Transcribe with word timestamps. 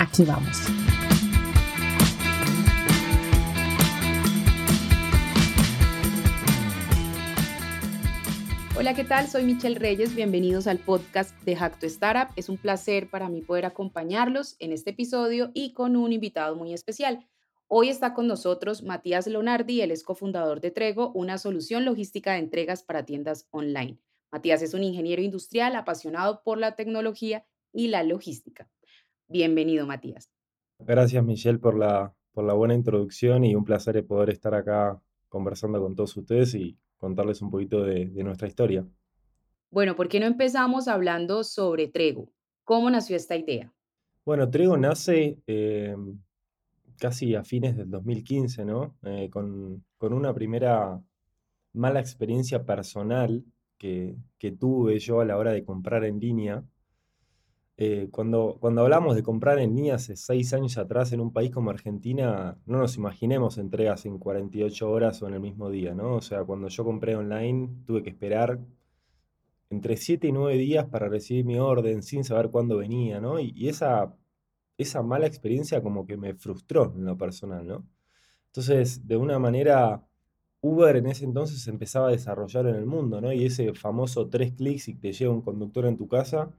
Aquí 0.00 0.22
vamos. 0.24 0.56
Hola, 8.78 8.94
¿qué 8.94 9.02
tal? 9.02 9.26
Soy 9.26 9.42
Michelle 9.42 9.76
Reyes. 9.76 10.14
Bienvenidos 10.14 10.68
al 10.68 10.78
podcast 10.78 11.36
de 11.42 11.56
Hack 11.56 11.80
to 11.80 11.86
Startup. 11.86 12.32
Es 12.36 12.48
un 12.48 12.58
placer 12.58 13.10
para 13.10 13.28
mí 13.28 13.42
poder 13.42 13.66
acompañarlos 13.66 14.54
en 14.60 14.72
este 14.72 14.90
episodio 14.90 15.50
y 15.52 15.72
con 15.72 15.96
un 15.96 16.12
invitado 16.12 16.54
muy 16.54 16.72
especial. 16.72 17.26
Hoy 17.66 17.88
está 17.88 18.14
con 18.14 18.28
nosotros 18.28 18.84
Matías 18.84 19.26
Leonardi, 19.26 19.80
él 19.80 19.90
es 19.90 20.04
cofundador 20.04 20.60
de 20.60 20.70
Trego, 20.70 21.10
una 21.12 21.38
solución 21.38 21.84
logística 21.84 22.34
de 22.34 22.38
entregas 22.38 22.84
para 22.84 23.04
tiendas 23.04 23.48
online. 23.50 23.98
Matías 24.30 24.62
es 24.62 24.74
un 24.74 24.84
ingeniero 24.84 25.22
industrial 25.22 25.74
apasionado 25.74 26.42
por 26.44 26.56
la 26.58 26.76
tecnología 26.76 27.44
y 27.72 27.88
la 27.88 28.04
logística. 28.04 28.70
Bienvenido, 29.28 29.86
Matías. 29.86 30.30
Gracias, 30.78 31.22
Michelle, 31.22 31.58
por 31.58 31.76
la, 31.76 32.14
por 32.32 32.44
la 32.44 32.54
buena 32.54 32.74
introducción 32.74 33.44
y 33.44 33.54
un 33.54 33.64
placer 33.64 34.06
poder 34.06 34.30
estar 34.30 34.54
acá 34.54 35.00
conversando 35.28 35.80
con 35.80 35.94
todos 35.94 36.16
ustedes 36.16 36.54
y 36.54 36.78
contarles 36.96 37.42
un 37.42 37.50
poquito 37.50 37.82
de, 37.82 38.06
nuestra 38.24 38.48
historia. 38.48 38.86
Bueno, 39.70 39.96
¿por 39.96 40.08
qué 40.08 40.20
no 40.20 40.26
empezamos 40.26 40.88
hablando 40.88 41.44
sobre 41.44 41.88
Trego? 41.88 42.30
¿Cómo 42.64 42.90
nació 42.90 43.16
esta 43.16 43.36
idea? 43.36 43.72
Bueno, 44.24 44.48
Trego 44.50 44.76
nace 44.76 45.38
em, 45.46 46.18
casi 46.98 47.34
a 47.34 47.44
fines 47.44 47.76
del 47.76 47.90
2015, 47.90 48.64
¿no? 48.64 48.96
Eh, 49.02 49.28
con, 49.30 49.84
una 50.00 50.32
primera 50.32 51.02
mala 51.72 52.00
experiencia 52.00 52.64
personal 52.64 53.44
que, 53.78 54.16
tuve 54.58 54.98
yo 54.98 55.20
a 55.20 55.24
la 55.24 55.36
hora 55.36 55.52
de 55.52 55.64
comprar 55.64 56.04
en 56.04 56.18
línea. 56.18 56.64
Eh, 57.78 58.08
cuando, 58.10 58.58
cuando 58.60 58.82
hablamos 58.82 59.14
de 59.16 59.22
comprar 59.22 59.58
en 59.60 59.74
línea 59.74 59.94
hace 59.94 60.16
seis 60.16 60.52
años 60.52 60.76
atrás 60.78 61.12
en 61.12 61.20
un 61.20 61.32
país 61.32 61.50
como 61.50 61.70
Argentina, 61.70 62.58
no 62.66 62.78
nos 62.78 62.96
imaginemos 62.96 63.56
entregas 63.56 64.04
en 64.04 64.18
48 64.18 64.90
horas 64.90 65.22
o 65.22 65.28
en 65.28 65.34
el 65.34 65.40
mismo 65.40 65.70
día, 65.70 65.94
¿no? 65.94 66.16
O 66.16 66.20
sea, 66.20 66.44
cuando 66.44 66.68
yo 66.68 66.84
compré 66.84 67.14
online 67.16 67.70
tuve 67.86 68.02
que 68.02 68.10
esperar 68.10 68.58
entre 69.70 69.96
7 69.96 70.26
y 70.28 70.32
9 70.32 70.56
días 70.58 70.86
para 70.86 71.08
recibir 71.08 71.44
mi 71.44 71.58
orden 71.58 72.02
sin 72.02 72.24
saber 72.24 72.50
cuándo 72.50 72.78
venía, 72.78 73.20
¿no? 73.20 73.38
y 73.40 73.68
esa 73.68 74.14
esa 74.78 75.02
mala 75.02 75.26
experiencia 75.26 75.82
como 75.82 76.06
que 76.06 76.16
me 76.16 76.34
frustró 76.34 76.94
en 76.96 77.04
lo 77.04 77.18
personal, 77.18 77.66
¿no? 77.66 77.86
Entonces, 78.46 79.06
de 79.06 79.16
una 79.16 79.38
manera, 79.38 80.06
Uber 80.60 80.96
en 80.96 81.06
ese 81.08 81.24
entonces 81.24 81.66
empezaba 81.68 82.08
a 82.08 82.12
desarrollar 82.12 82.66
en 82.66 82.76
el 82.76 82.86
mundo, 82.86 83.20
¿no? 83.20 83.32
Y 83.32 83.44
ese 83.44 83.74
famoso 83.74 84.28
tres 84.28 84.52
clics 84.54 84.88
y 84.88 84.94
te 84.94 85.12
llega 85.12 85.30
un 85.32 85.42
conductor 85.42 85.86
en 85.86 85.96
tu 85.96 86.08
casa, 86.08 86.50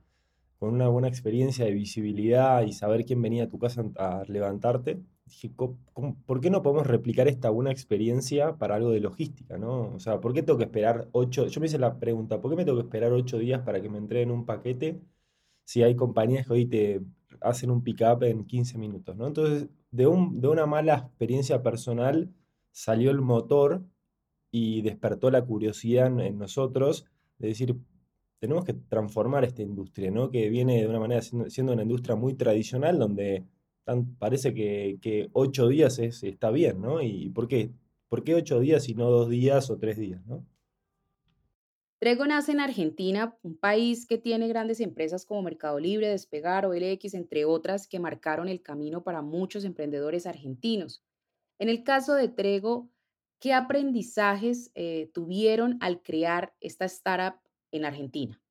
con 0.59 0.73
una 0.73 0.87
buena 0.89 1.07
experiencia 1.07 1.65
de 1.65 1.71
visibilidad 1.71 2.63
y 2.63 2.73
saber 2.73 3.05
quién 3.05 3.21
venía 3.21 3.45
a 3.45 3.49
tu 3.49 3.59
casa 3.59 3.83
a 3.97 4.23
levantarte, 4.27 5.01
dije, 5.25 5.49
¿por 5.49 6.41
qué 6.41 6.49
no 6.49 6.61
podemos 6.61 6.85
replicar 6.87 7.27
esta 7.27 7.49
buena 7.49 7.71
experiencia 7.71 8.57
para 8.57 8.75
algo 8.75 8.91
de 8.91 8.99
logística, 8.99 9.57
¿no? 9.57 9.93
O 9.95 9.99
sea, 9.99 10.19
¿por 10.19 10.33
qué 10.33 10.43
tengo 10.43 10.57
que 10.57 10.65
esperar 10.65 11.07
ocho? 11.13 11.47
Yo 11.47 11.61
me 11.61 11.67
hice 11.67 11.79
la 11.79 11.99
pregunta, 11.99 12.41
¿por 12.41 12.51
qué 12.51 12.57
me 12.57 12.65
tengo 12.65 12.77
que 12.77 12.83
esperar 12.83 13.13
ocho 13.13 13.37
días 13.39 13.61
para 13.61 13.81
que 13.81 13.89
me 13.89 13.97
entreguen 13.97 14.31
un 14.31 14.45
paquete 14.45 14.99
si 15.65 15.83
hay 15.83 15.95
compañías 15.95 16.47
que 16.47 16.53
hoy 16.53 16.65
te 16.65 17.01
hacen 17.41 17.71
un 17.71 17.83
pick-up 17.83 18.23
en 18.23 18.45
15 18.45 18.77
minutos, 18.77 19.15
¿no? 19.15 19.27
Entonces, 19.27 19.69
de, 19.91 20.07
un, 20.07 20.41
de 20.41 20.47
una 20.47 20.65
mala 20.65 20.95
experiencia 20.95 21.63
personal 21.63 22.29
salió 22.71 23.11
el 23.11 23.21
motor 23.21 23.83
y 24.51 24.81
despertó 24.81 25.31
la 25.31 25.45
curiosidad 25.45 26.07
en, 26.19 26.37
nosotros 26.37 27.05
de 27.37 27.49
decir, 27.49 27.75
tenemos 28.39 28.63
que 28.63 28.73
transformar 28.73 29.43
esta 29.43 29.61
industria, 29.61 30.11
¿no? 30.11 30.31
Que 30.31 30.49
viene 30.49 30.81
de 30.81 30.87
una 30.87 30.99
manera 30.99 31.21
siendo, 31.21 31.73
una 31.73 31.83
industria 31.83 32.15
muy 32.15 32.35
tradicional 32.35 32.97
donde 32.97 33.45
parece 34.17 34.53
que, 34.53 35.29
ocho 35.33 35.67
días 35.67 35.99
es, 35.99 36.23
está 36.23 36.51
bien, 36.51 36.81
¿no? 36.81 37.01
¿Y 37.01 37.29
por 37.29 37.47
qué? 37.47 37.71
¿Por 38.07 38.23
qué 38.23 38.35
ocho 38.35 38.59
días 38.59 38.87
y 38.89 38.95
no 38.95 39.09
dos 39.09 39.29
días 39.29 39.69
o 39.69 39.77
tres 39.77 39.97
días, 39.97 40.25
¿no? 40.25 40.45
Trego 41.99 42.25
nace 42.25 42.53
en 42.53 42.61
Argentina, 42.61 43.37
un 43.43 43.57
país 43.57 44.05
que 44.05 44.17
tiene 44.17 44.47
grandes 44.47 44.79
empresas 44.79 45.25
como 45.25 45.41
Mercado 45.41 45.79
Libre, 45.79 46.07
Despegar 46.07 46.65
o 46.65 46.73
LX, 46.73 47.13
entre 47.13 47.43
otras, 47.43 47.89
que 47.89 47.99
marcaron 47.99 48.47
el 48.47 48.61
camino 48.61 49.03
para 49.03 49.21
muchos 49.21 49.65
emprendedores 49.65 50.25
argentinos. 50.25 51.03
En 51.59 51.67
el 51.67 51.83
caso 51.83 52.13
de 52.13 52.29
Trego, 52.29 52.89
¿qué 53.39 53.53
aprendizajes 53.53 54.71
eh, 54.75 55.11
tuvieron 55.13 55.77
al 55.81 56.01
crear 56.01 56.55
esta 56.61 56.85
startup 56.85 57.41
en 57.71 57.85
Argentina? 57.85 58.41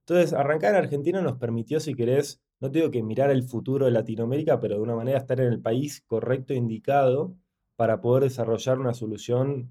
Entonces, 0.00 0.32
arrancar 0.32 0.70
en 0.70 0.82
Argentina 0.82 1.20
nos 1.20 1.38
permitió, 1.38 1.80
si 1.80 1.94
querés, 1.94 2.40
no 2.60 2.70
tengo 2.70 2.90
que 2.90 3.02
mirar 3.02 3.30
el 3.30 3.42
futuro 3.42 3.86
de 3.86 3.92
Latinoamérica, 3.92 4.58
pero 4.60 4.76
de 4.76 4.80
una 4.80 4.96
manera 4.96 5.18
estar 5.18 5.40
en 5.40 5.48
el 5.48 5.60
país 5.60 6.02
correcto 6.06 6.52
e 6.52 6.56
indicado 6.56 7.36
para 7.76 8.00
poder 8.00 8.24
desarrollar 8.24 8.78
una 8.78 8.94
solución 8.94 9.70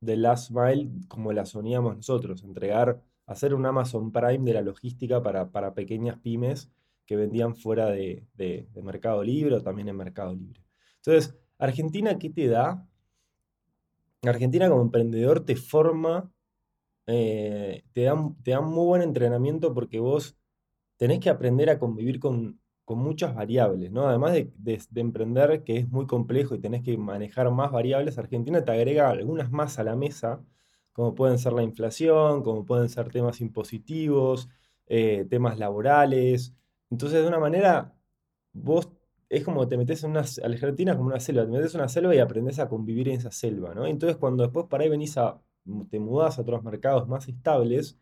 de 0.00 0.16
last 0.16 0.50
mile 0.50 0.90
como 1.08 1.32
la 1.32 1.44
soñamos 1.44 1.96
nosotros, 1.96 2.42
entregar, 2.44 3.02
hacer 3.26 3.54
un 3.54 3.66
Amazon 3.66 4.10
Prime 4.10 4.44
de 4.44 4.54
la 4.54 4.62
logística 4.62 5.22
para, 5.22 5.50
para 5.50 5.74
pequeñas 5.74 6.18
pymes 6.18 6.70
que 7.08 7.16
vendían 7.16 7.54
fuera 7.54 7.86
de, 7.86 8.26
Mercado 8.82 9.24
Libre 9.24 9.56
o 9.56 9.62
también 9.62 9.88
en 9.88 9.96
Mercado 9.96 10.34
Libre. 10.34 10.62
Entonces, 10.96 11.34
Argentina, 11.58 12.18
¿qué 12.18 12.30
te 12.30 12.48
da? 12.48 12.86
Argentina 14.22 14.68
como 14.68 14.82
emprendedor 14.82 15.44
te 15.44 15.56
forma, 15.56 16.30
eh, 17.08 17.84
te, 17.92 18.02
da, 18.04 18.16
te 18.44 18.52
da 18.52 18.60
un 18.60 18.72
muy 18.74 18.86
buen 18.86 19.02
entrenamiento 19.02 19.74
porque 19.74 19.98
vos 19.98 20.36
tenés 20.98 21.20
que 21.20 21.30
aprender 21.30 21.70
a 21.70 21.78
convivir 21.78 22.20
con, 22.20 22.60
con 22.84 22.98
muchas 22.98 23.34
variables, 23.34 23.92
¿no? 23.92 24.08
Además 24.08 24.32
de, 24.32 24.80
emprender, 24.94 25.64
que 25.64 25.78
es 25.78 25.88
muy 25.90 26.06
complejo 26.06 26.54
y 26.54 26.60
tenés 26.60 26.82
que 26.82 26.96
manejar 26.98 27.50
más 27.50 27.72
variables, 27.72 28.18
Argentina 28.18 28.64
te 28.64 28.72
agrega 28.72 29.10
algunas 29.10 29.50
más 29.50 29.78
a 29.78 29.84
la 29.84 29.96
mesa, 29.96 30.42
como 30.92 31.14
pueden 31.14 31.38
ser 31.38 31.52
la 31.54 31.62
inflación, 31.62 32.42
como 32.42 32.64
pueden 32.66 32.88
ser 32.88 33.10
temas 33.10 33.40
impositivos, 33.40 34.48
eh, 34.86 35.26
temas 35.30 35.58
laborales. 35.58 36.54
Entonces, 36.90 37.22
de 37.22 37.28
una 37.28 37.38
manera, 37.38 37.94
vos 38.52 38.90
es 39.28 39.44
como 39.44 39.68
te 39.68 39.76
metes 39.76 40.04
en 40.04 40.12
una, 40.12 40.24
Argentina 40.44 40.96
como 40.96 41.08
una 41.08 41.20
selva, 41.20 41.44
te 41.44 41.50
metes 41.52 41.74
en 41.74 41.80
una 41.80 41.88
selva 41.88 42.14
y 42.14 42.18
aprendes 42.18 42.58
a 42.58 42.68
convivir 42.68 43.08
en 43.08 43.16
esa 43.16 43.30
selva, 43.30 43.74
¿no? 43.74 43.86
Entonces, 43.86 44.16
cuando 44.16 44.44
después 44.44 44.66
para 44.66 44.84
ahí 44.84 44.90
venís 44.90 45.18
a, 45.18 45.40
te 45.90 46.00
mudás 46.00 46.38
a 46.38 46.42
otros 46.42 46.62
mercados 46.62 47.08
más 47.08 47.28
estables, 47.28 47.98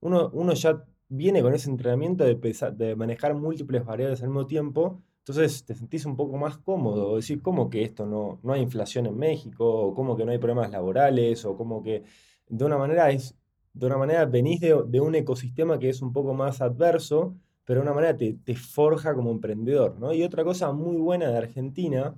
uno, 0.00 0.30
uno 0.32 0.52
ya 0.54 0.84
viene 1.08 1.42
con 1.42 1.54
ese 1.54 1.70
entrenamiento 1.70 2.24
de, 2.24 2.34
de 2.76 2.96
manejar 2.96 3.34
múltiples 3.34 3.84
variables 3.84 4.22
al 4.22 4.28
mismo 4.28 4.46
tiempo, 4.46 5.02
entonces 5.22 5.64
te 5.64 5.74
sentís 5.76 6.04
un 6.04 6.16
poco 6.16 6.36
más 6.36 6.58
cómodo, 6.58 7.14
decir, 7.14 7.42
¿cómo 7.42 7.70
que 7.70 7.84
esto 7.84 8.06
no, 8.06 8.40
no 8.42 8.52
hay 8.54 8.60
inflación 8.60 9.06
en 9.06 9.16
México? 9.16 9.64
O 9.64 9.94
¿cómo 9.94 10.16
que 10.16 10.24
no 10.24 10.32
hay 10.32 10.38
problemas 10.38 10.72
laborales? 10.72 11.44
O 11.44 11.56
¿cómo 11.56 11.80
que 11.80 12.02
de 12.48 12.64
una 12.64 12.76
manera 12.76 13.08
es, 13.10 13.36
de 13.72 13.86
una 13.86 13.98
manera 13.98 14.24
venís 14.24 14.60
de, 14.60 15.00
un 15.00 15.14
ecosistema 15.14 15.78
que 15.78 15.90
es 15.90 16.02
un 16.02 16.12
poco 16.12 16.34
más 16.34 16.60
adverso, 16.60 17.36
pero 17.64 17.80
de 17.80 17.84
una 17.84 17.94
manera 17.94 18.16
te, 18.16 18.34
te, 18.34 18.56
forja 18.56 19.14
como 19.14 19.30
emprendedor, 19.30 19.96
¿no? 20.00 20.12
Y 20.12 20.24
otra 20.24 20.42
cosa 20.42 20.72
muy 20.72 20.96
buena 20.96 21.28
de 21.28 21.38
Argentina, 21.38 22.16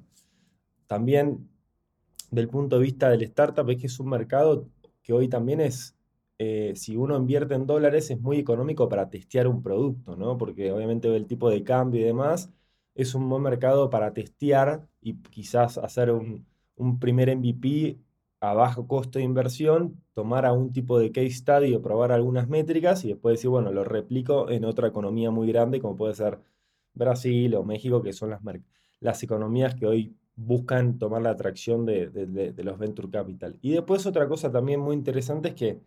también 0.87 1.51
del 2.31 2.49
punto 2.49 2.79
de 2.79 2.85
vista 2.85 3.11
del 3.11 3.23
startup, 3.23 3.69
es 3.69 3.79
que 3.81 3.87
es 3.87 4.01
un 4.01 4.09
mercado 4.09 4.67
que 5.05 5.13
hoy 5.13 5.29
también 5.29 5.61
es 5.61 5.95
eh, 6.39 6.73
si 6.77 6.97
uno 6.97 7.17
invierte 7.17 7.55
en 7.55 7.67
dólares 7.67 8.11
es 8.11 8.21
muy 8.21 8.39
económico 8.39 8.89
para 8.89 9.09
testear 9.09 9.47
un 9.47 9.63
producto, 9.63 10.17
¿no? 10.17 10.37
Porque 10.37 10.73
obviamente 10.73 11.15
el 11.15 11.27
tipo 11.27 11.49
de 11.51 11.63
cambio 11.63 12.01
y 12.01 12.05
demás 12.05 12.51
es 12.95 13.15
un 13.15 13.29
buen 13.29 13.43
mercado 13.43 13.91
para 13.91 14.13
testear 14.13 14.87
y 15.01 15.15
quizás 15.23 15.79
hacer 15.79 16.11
un, 16.11 16.47
primer 17.01 17.37
MVP 17.37 17.99
a 18.41 18.53
bajo 18.55 18.87
costo 18.89 19.19
de 19.19 19.25
inversión, 19.25 20.03
tomar 20.13 20.45
a 20.47 20.53
un 20.53 20.73
tipo 20.73 20.99
de 20.99 21.13
case 21.13 21.31
study 21.31 21.75
o 21.75 21.83
probar 21.83 22.13
algunas 22.13 22.49
métricas 22.49 23.05
y 23.05 23.09
después 23.09 23.35
decir, 23.35 23.51
bueno, 23.51 23.73
lo 23.73 23.85
replico 23.85 24.51
en 24.51 24.65
otra 24.65 24.89
economía 24.89 25.31
muy 25.31 25.49
grande 25.49 25.81
como 25.81 25.97
puede 25.97 26.15
ser 26.15 26.41
Brasil 26.95 27.55
o 27.55 27.65
México, 27.65 28.03
que 28.03 28.13
son 28.13 28.31
las, 28.31 28.41
las 29.01 29.23
economías 29.23 29.75
que 29.75 29.87
hoy 29.87 30.17
buscan 30.37 30.99
tomar 30.99 31.23
la 31.23 31.31
atracción 31.31 31.87
de, 31.87 32.09
de 32.11 32.65
los 32.65 32.79
venture 32.79 33.11
capital. 33.11 33.59
Y 33.63 33.73
después 33.73 34.07
otra 34.07 34.29
cosa 34.29 34.51
también 34.51 34.81
muy 34.81 34.97
interesante 34.97 35.49
es 35.49 35.55
que 35.55 35.81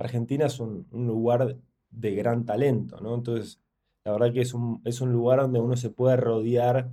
Argentina 0.00 0.46
es 0.46 0.58
un, 0.60 0.86
lugar 0.92 1.56
de 1.90 2.14
gran 2.14 2.44
talento, 2.46 3.00
¿no? 3.00 3.14
Entonces, 3.14 3.60
La 4.04 4.12
verdad 4.12 4.32
que 4.32 4.40
es 4.40 4.54
un, 4.54 4.80
es 4.84 5.00
un 5.02 5.12
lugar 5.12 5.40
donde 5.40 5.60
uno 5.60 5.76
se 5.76 5.90
puede 5.90 6.16
rodear 6.16 6.90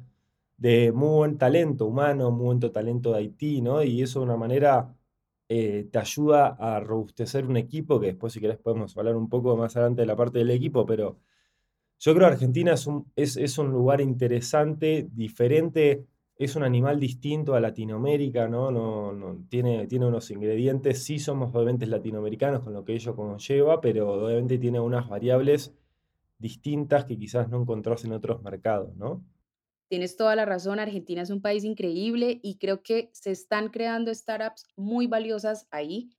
de 0.58 0.92
muy 0.92 1.10
buen 1.10 1.38
talento 1.38 1.86
humano, 1.86 2.32
muy 2.32 2.46
buen 2.58 2.60
talento 2.74 3.12
de 3.12 3.20
Haití, 3.20 3.62
¿no? 3.62 3.84
Y 3.84 4.02
eso 4.02 4.20
de 4.20 4.26
una 4.26 4.38
manera 4.38 4.94
eh, 5.50 5.88
te 5.92 6.00
ayuda 6.00 6.58
a 6.60 6.80
robustecer 6.82 7.46
un 7.46 7.58
equipo, 7.58 8.00
que 8.00 8.08
después 8.08 8.34
si 8.34 8.42
querés 8.42 8.58
podemos 8.58 8.98
hablar 8.98 9.16
un 9.16 9.30
poco 9.30 9.56
más 9.58 9.78
adelante 9.78 10.02
de 10.02 10.08
la 10.08 10.16
parte 10.18 10.40
del 10.40 10.52
equipo, 10.52 10.86
pero 10.86 11.20
yo 12.00 12.14
creo 12.14 12.28
que 12.28 12.34
Argentina 12.34 12.74
es 12.74 12.88
un, 12.88 13.12
es, 13.16 13.58
un 13.58 13.72
lugar 13.72 14.02
interesante, 14.02 15.08
diferente, 15.14 16.06
es 16.38 16.56
un 16.56 16.64
animal 16.64 17.00
distinto 17.00 17.56
a 17.56 17.60
Latinoamérica, 17.60 18.48
¿no? 18.48 18.72
No, 18.72 19.12
no, 19.12 19.46
tiene, 19.50 19.88
tiene 19.88 20.06
unos 20.06 20.30
ingredientes, 20.30 21.04
sí 21.04 21.18
somos 21.20 21.54
obviamente 21.54 21.88
latinoamericanos 21.88 22.64
con 22.64 22.74
lo 22.74 22.86
que 22.86 22.94
ello 22.94 23.16
conlleva, 23.16 23.82
pero 23.82 24.26
obviamente 24.26 24.60
tiene 24.60 24.80
unas 24.80 25.10
variables 25.10 25.74
distintas 26.38 27.06
que 27.06 27.18
quizás 27.18 27.50
no 27.50 27.62
encontrás 27.62 28.06
en 28.06 28.14
otros 28.14 28.42
mercados, 28.44 28.96
¿no? 28.96 29.24
Tienes 29.90 30.18
toda 30.18 30.36
la 30.36 30.46
razón, 30.46 30.80
Argentina 30.80 31.22
es 31.22 31.30
un 31.30 31.42
país 31.42 31.64
increíble 31.64 32.40
y 32.44 32.58
creo 32.58 32.84
que 32.84 33.10
se 33.14 33.32
están 33.32 33.70
creando 33.70 34.14
startups 34.14 34.66
muy 34.76 35.08
valiosas 35.08 35.66
ahí. 35.72 36.10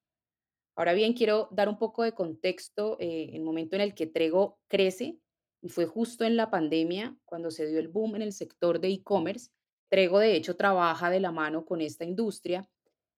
Ahora 0.75 0.95
bien, 0.95 1.13
quiero 1.13 1.49
dar 1.53 1.69
un 1.69 1.79
poco 1.79 2.03
de 2.03 2.13
contexto 2.13 2.97
eh, 2.99 3.31
el 3.35 3.43
momento 3.43 3.77
en 3.77 3.83
el 3.83 3.95
que 3.95 4.07
Trego 4.07 4.59
crece 4.69 5.19
y 5.61 5.69
fue 5.69 5.87
justo 5.87 6.25
en 6.25 6.37
la 6.37 6.51
pandemia 6.51 7.17
cuando 7.25 7.51
se 7.51 7.69
dio 7.69 7.79
el 7.79 7.89
boom 7.89 8.17
en 8.17 8.23
el 8.23 8.33
sector 8.33 8.81
de 8.81 8.89
e-commerce. 8.89 9.51
Trego, 9.89 10.19
de 10.19 10.37
hecho, 10.37 10.57
trabaja 10.57 11.11
de 11.11 11.21
la 11.21 11.33
mano 11.33 11.65
con 11.65 11.81
esta 11.81 12.05
industria 12.05 12.69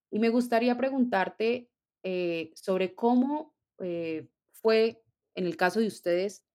y 0.09 0.19
me 0.19 0.29
gustaría 0.29 0.77
preguntarte 0.77 1.69
eh, 2.03 2.51
sobre 2.55 2.95
cómo 2.95 3.53
eh, 3.79 4.27
fue, 4.51 5.03
en 5.35 5.45
el 5.45 5.57
caso 5.57 5.79
de 5.79 5.87
ustedes, 5.87 6.45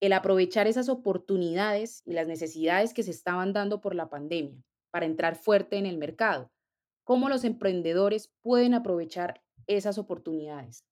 el 0.00 0.12
aprovechar 0.12 0.66
esas 0.66 0.88
oportunidades 0.88 2.02
y 2.04 2.12
las 2.12 2.26
necesidades 2.26 2.92
que 2.92 3.02
se 3.02 3.10
estaban 3.10 3.52
dando 3.52 3.80
por 3.80 3.94
la 3.94 4.10
pandemia 4.10 4.62
para 4.90 5.06
entrar 5.06 5.36
fuerte 5.36 5.76
en 5.76 5.86
el 5.86 5.98
mercado. 5.98 6.50
¿Cómo 7.04 7.28
los 7.28 7.44
emprendedores 7.44 8.32
pueden 8.42 8.74
aprovechar 8.74 9.42
esas 9.66 9.98
oportunidades? 9.98 10.84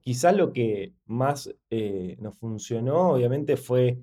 Quizás 0.00 0.36
lo 0.36 0.52
que 0.52 0.94
más 1.06 1.54
eh, 1.70 2.16
nos 2.20 2.36
funcionó, 2.36 3.12
obviamente, 3.12 3.56
fue 3.56 3.98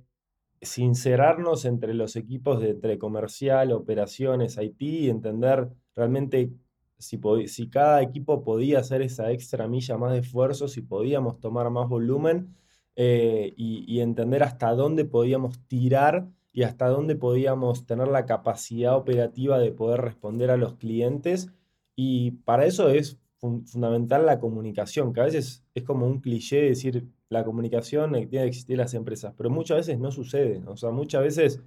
sincerarnos 0.61 1.65
entre 1.65 1.93
los 1.93 2.15
equipos 2.15 2.61
de 2.61 2.71
entre 2.71 2.97
comercial, 2.97 3.71
operaciones, 3.71 4.57
IT 4.57 4.81
y 4.81 5.09
entender 5.09 5.69
realmente 5.95 6.51
si, 6.97 7.19
si 7.47 7.69
cada 7.69 8.01
equipo 8.01 8.43
podía 8.43 8.79
hacer 8.79 9.01
esa 9.01 9.31
extra 9.31 9.67
milla 9.67 9.97
más 9.97 10.13
de 10.13 10.19
esfuerzo, 10.19 10.67
si 10.67 10.81
podíamos 10.81 11.39
tomar 11.39 11.69
más 11.69 11.89
volumen 11.89 12.55
eh, 12.95 13.53
y, 13.57 13.99
entender 14.01 14.43
hasta 14.43 14.73
dónde 14.75 15.05
podíamos 15.05 15.59
tirar 15.67 16.27
y 16.53 16.63
hasta 16.63 16.87
dónde 16.89 17.15
podíamos 17.15 17.85
tener 17.85 18.07
la 18.09 18.25
capacidad 18.25 18.95
operativa 18.95 19.59
de 19.59 19.71
poder 19.71 20.01
responder 20.01 20.51
a 20.51 20.57
los 20.57 20.75
clientes. 20.75 21.49
Y 21.95 22.31
para 22.31 22.65
eso 22.65 22.89
es 22.89 23.19
fundamental 23.39 24.25
la 24.25 24.39
comunicación, 24.39 25.13
que 25.13 25.21
a 25.21 25.25
veces 25.25 25.63
es 25.73 25.83
como 25.83 26.05
un 26.05 26.19
cliché 26.19 26.61
decir 26.61 27.07
la 27.31 27.45
comunicación 27.45 28.11
tiene 28.11 28.29
que 28.29 28.43
existir 28.43 28.73
en 28.73 28.81
las 28.81 28.93
empresas, 28.93 29.33
pero 29.37 29.49
muchas 29.49 29.77
veces 29.77 29.99
no 29.99 30.11
sucede. 30.11 30.61
O 30.67 30.75
sea, 30.75 30.91
muchas 30.91 31.23
veces 31.23 31.61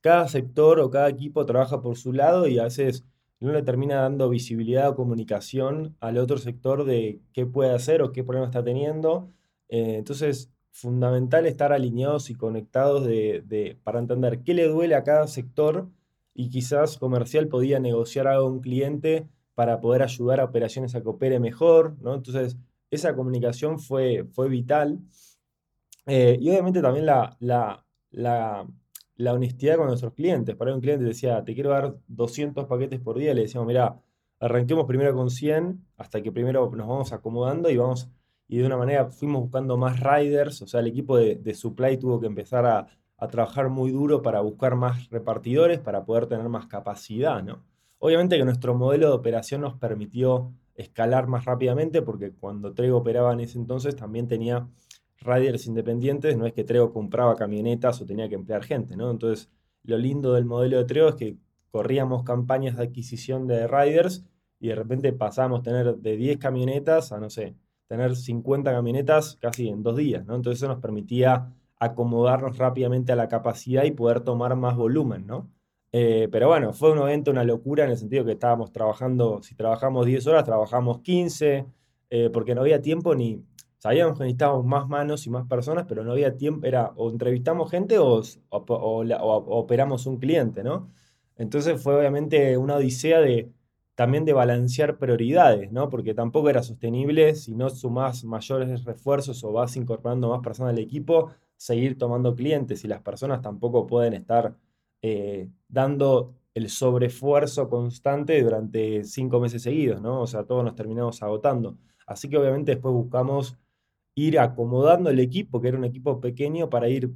cada 0.00 0.28
sector 0.28 0.78
o 0.78 0.90
cada 0.90 1.08
equipo 1.08 1.44
trabaja 1.44 1.82
por 1.82 1.96
su 1.96 2.12
lado 2.12 2.46
y 2.46 2.58
a 2.60 2.64
veces 2.64 3.04
no 3.40 3.52
le 3.52 3.62
termina 3.62 3.96
dando 4.02 4.28
visibilidad 4.28 4.88
o 4.90 4.94
comunicación 4.94 5.96
al 6.00 6.18
otro 6.18 6.38
sector 6.38 6.84
de 6.84 7.20
qué 7.32 7.46
puede 7.46 7.72
hacer 7.74 8.00
o 8.00 8.12
qué 8.12 8.22
problema 8.22 8.46
está 8.46 8.62
teniendo. 8.62 9.32
Eh, 9.68 9.96
entonces, 9.98 10.52
fundamental 10.70 11.46
estar 11.46 11.72
alineados 11.72 12.30
y 12.30 12.36
conectados 12.36 13.04
de, 13.04 13.76
para 13.82 13.98
entender 13.98 14.44
qué 14.44 14.54
le 14.54 14.68
duele 14.68 14.94
a 14.94 15.02
cada 15.02 15.26
sector 15.26 15.88
y 16.32 16.50
quizás 16.50 16.96
comercial 16.96 17.48
podía 17.48 17.80
negociar 17.80 18.28
a 18.28 18.40
un 18.44 18.60
cliente 18.60 19.28
para 19.56 19.80
poder 19.80 20.02
ayudar 20.02 20.38
a 20.38 20.44
operaciones 20.44 20.94
a 20.94 21.02
que 21.02 21.40
mejor, 21.40 21.96
¿no? 22.00 22.14
Entonces, 22.14 22.56
esa 22.90 23.14
comunicación 23.14 23.78
fue, 23.78 24.26
fue 24.32 24.48
vital. 24.48 24.98
Eh, 26.06 26.38
y 26.40 26.48
obviamente 26.50 26.80
también 26.80 27.06
la, 27.06 27.36
la, 27.40 27.84
la, 28.10 29.32
honestidad 29.32 29.76
con 29.76 29.88
nuestros 29.88 30.14
clientes. 30.14 30.56
Para 30.56 30.74
un 30.74 30.80
cliente 30.80 31.04
decía, 31.04 31.44
te 31.44 31.54
quiero 31.54 31.70
dar 31.70 31.96
200 32.08 32.66
paquetes 32.66 33.00
por 33.00 33.18
día, 33.18 33.34
le 33.34 33.42
decíamos, 33.42 33.66
mira, 33.68 34.00
arranquemos 34.40 34.86
primero 34.86 35.14
con 35.14 35.30
100 35.30 35.84
hasta 35.96 36.22
que 36.22 36.32
primero 36.32 36.70
nos 36.74 36.88
vamos 36.88 37.12
acomodando 37.12 37.70
y 37.70 37.76
vamos 37.76 38.10
y 38.48 38.58
de 38.58 38.66
una 38.66 38.78
manera 38.78 39.10
fuimos 39.10 39.42
buscando 39.42 39.76
más 39.76 40.00
riders, 40.00 40.62
o 40.62 40.66
sea, 40.66 40.80
el 40.80 40.86
equipo 40.86 41.18
de, 41.18 41.54
supply 41.54 41.98
tuvo 41.98 42.18
que 42.18 42.26
empezar 42.26 42.66
a, 42.66 42.86
trabajar 43.30 43.68
muy 43.68 43.90
duro 43.90 44.22
para 44.22 44.40
buscar 44.40 44.76
más 44.76 45.10
repartidores, 45.10 45.80
para 45.80 46.04
poder 46.04 46.26
tener 46.26 46.48
más 46.48 46.66
capacidad, 46.68 47.42
¿no? 47.42 47.64
Obviamente 47.98 48.38
que 48.38 48.44
nuestro 48.44 48.76
modelo 48.76 49.08
de 49.08 49.12
operación 49.12 49.60
nos 49.60 49.74
permitió 49.74 50.52
escalar 50.78 51.26
más 51.26 51.44
rápidamente 51.44 52.02
porque 52.02 52.32
cuando 52.32 52.72
Trego 52.72 52.98
operaba 52.98 53.32
en 53.32 53.40
ese 53.40 53.58
entonces 53.58 53.96
también 53.96 54.28
tenía 54.28 54.68
riders 55.20 55.66
independientes, 55.66 56.36
no 56.38 56.46
es 56.46 56.52
que 56.52 56.64
Trego 56.64 56.92
compraba 56.92 57.34
camionetas 57.34 58.00
o 58.00 58.06
tenía 58.06 58.28
que 58.28 58.36
emplear 58.36 58.62
gente, 58.64 58.96
¿no? 58.96 59.10
Entonces, 59.10 59.50
lo 59.82 59.98
lindo 59.98 60.34
del 60.34 60.44
modelo 60.44 60.78
de 60.78 60.84
Trego 60.84 61.08
es 61.08 61.16
que 61.16 61.36
corríamos 61.72 62.22
campañas 62.22 62.76
de 62.76 62.84
adquisición 62.84 63.48
de 63.48 63.66
riders 63.66 64.24
y 64.60 64.68
de 64.68 64.76
repente 64.76 65.12
pasamos 65.12 65.60
a 65.60 65.62
tener 65.64 65.96
de 65.96 66.16
10 66.16 66.38
camionetas 66.38 67.10
a, 67.12 67.18
no 67.18 67.28
sé, 67.28 67.56
tener 67.88 68.14
50 68.14 68.70
camionetas 68.72 69.36
casi 69.40 69.68
en 69.68 69.82
dos 69.82 69.96
días, 69.96 70.24
¿no? 70.26 70.36
Entonces 70.36 70.62
eso 70.62 70.68
nos 70.68 70.80
permitía 70.80 71.52
acomodarnos 71.80 72.56
rápidamente 72.56 73.12
a 73.12 73.16
la 73.16 73.28
capacidad 73.28 73.84
y 73.84 73.90
poder 73.90 74.20
tomar 74.20 74.54
más 74.56 74.76
volumen, 74.76 75.26
¿no? 75.26 75.50
Eh, 76.00 76.28
pero 76.30 76.46
bueno, 76.46 76.72
fue 76.72 76.92
un 76.92 76.98
evento, 76.98 77.32
una 77.32 77.42
locura 77.42 77.82
en 77.82 77.90
el 77.90 77.96
sentido 77.96 78.24
que 78.24 78.32
estábamos 78.32 78.72
trabajando, 78.72 79.42
si 79.42 79.56
trabajamos 79.56 80.06
10 80.06 80.28
horas, 80.28 80.44
trabajamos 80.44 81.00
15, 81.00 81.66
eh, 82.10 82.30
porque 82.32 82.54
no 82.54 82.60
había 82.60 82.80
tiempo 82.80 83.16
ni, 83.16 83.44
sabíamos 83.78 84.16
que 84.16 84.22
necesitábamos 84.22 84.64
más 84.64 84.88
manos 84.88 85.26
y 85.26 85.30
más 85.30 85.48
personas, 85.48 85.86
pero 85.88 86.04
no 86.04 86.12
había 86.12 86.36
tiempo, 86.36 86.68
era 86.68 86.92
o 86.94 87.10
entrevistamos 87.10 87.68
gente 87.68 87.98
o, 87.98 88.22
o 88.50 89.58
operamos 89.58 90.06
un 90.06 90.18
cliente, 90.18 90.62
¿no? 90.62 90.88
Entonces 91.36 91.82
fue 91.82 91.96
obviamente 91.96 92.56
una 92.56 92.76
odisea 92.76 93.20
de 93.20 93.50
también 93.96 94.24
de 94.24 94.32
balancear 94.32 94.98
prioridades, 94.98 95.72
¿no? 95.72 95.88
Porque 95.90 96.14
tampoco 96.14 96.48
era 96.48 96.62
sostenible 96.62 97.34
si 97.34 97.56
no 97.56 97.70
sumás 97.70 98.22
mayores 98.24 98.84
refuerzos 98.84 99.42
o 99.42 99.52
vas 99.52 99.76
incorporando 99.76 100.28
más 100.30 100.40
personas 100.42 100.74
al 100.74 100.78
equipo, 100.78 101.32
seguir 101.56 101.98
tomando 101.98 102.36
clientes 102.36 102.84
y 102.84 102.88
las 102.88 103.02
personas 103.02 103.42
tampoco 103.42 103.86
pueden 103.88 104.14
estar 104.14 104.54
eh, 105.02 105.48
dando 105.68 106.34
el 106.54 106.68
sobreesfuerzo 106.68 107.68
constante 107.68 108.42
durante 108.42 109.04
cinco 109.04 109.40
meses 109.40 109.62
seguidos, 109.62 110.00
¿no? 110.00 110.22
O 110.22 110.26
sea, 110.26 110.44
todos 110.44 110.64
nos 110.64 110.74
terminamos 110.74 111.22
agotando. 111.22 111.78
Así 112.06 112.28
que 112.28 112.38
obviamente 112.38 112.72
después 112.72 112.92
buscamos 112.94 113.56
ir 114.14 114.38
acomodando 114.38 115.10
el 115.10 115.20
equipo, 115.20 115.60
que 115.60 115.68
era 115.68 115.78
un 115.78 115.84
equipo 115.84 116.20
pequeño, 116.20 116.68
para 116.68 116.88
ir 116.88 117.12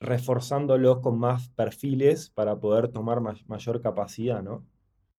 reforzándolos 0.00 0.98
con 0.98 1.18
más 1.18 1.48
perfiles 1.50 2.28
para 2.30 2.58
poder 2.58 2.88
tomar 2.88 3.20
mayor 3.20 3.80
capacidad, 3.80 4.42
¿no? 4.42 4.66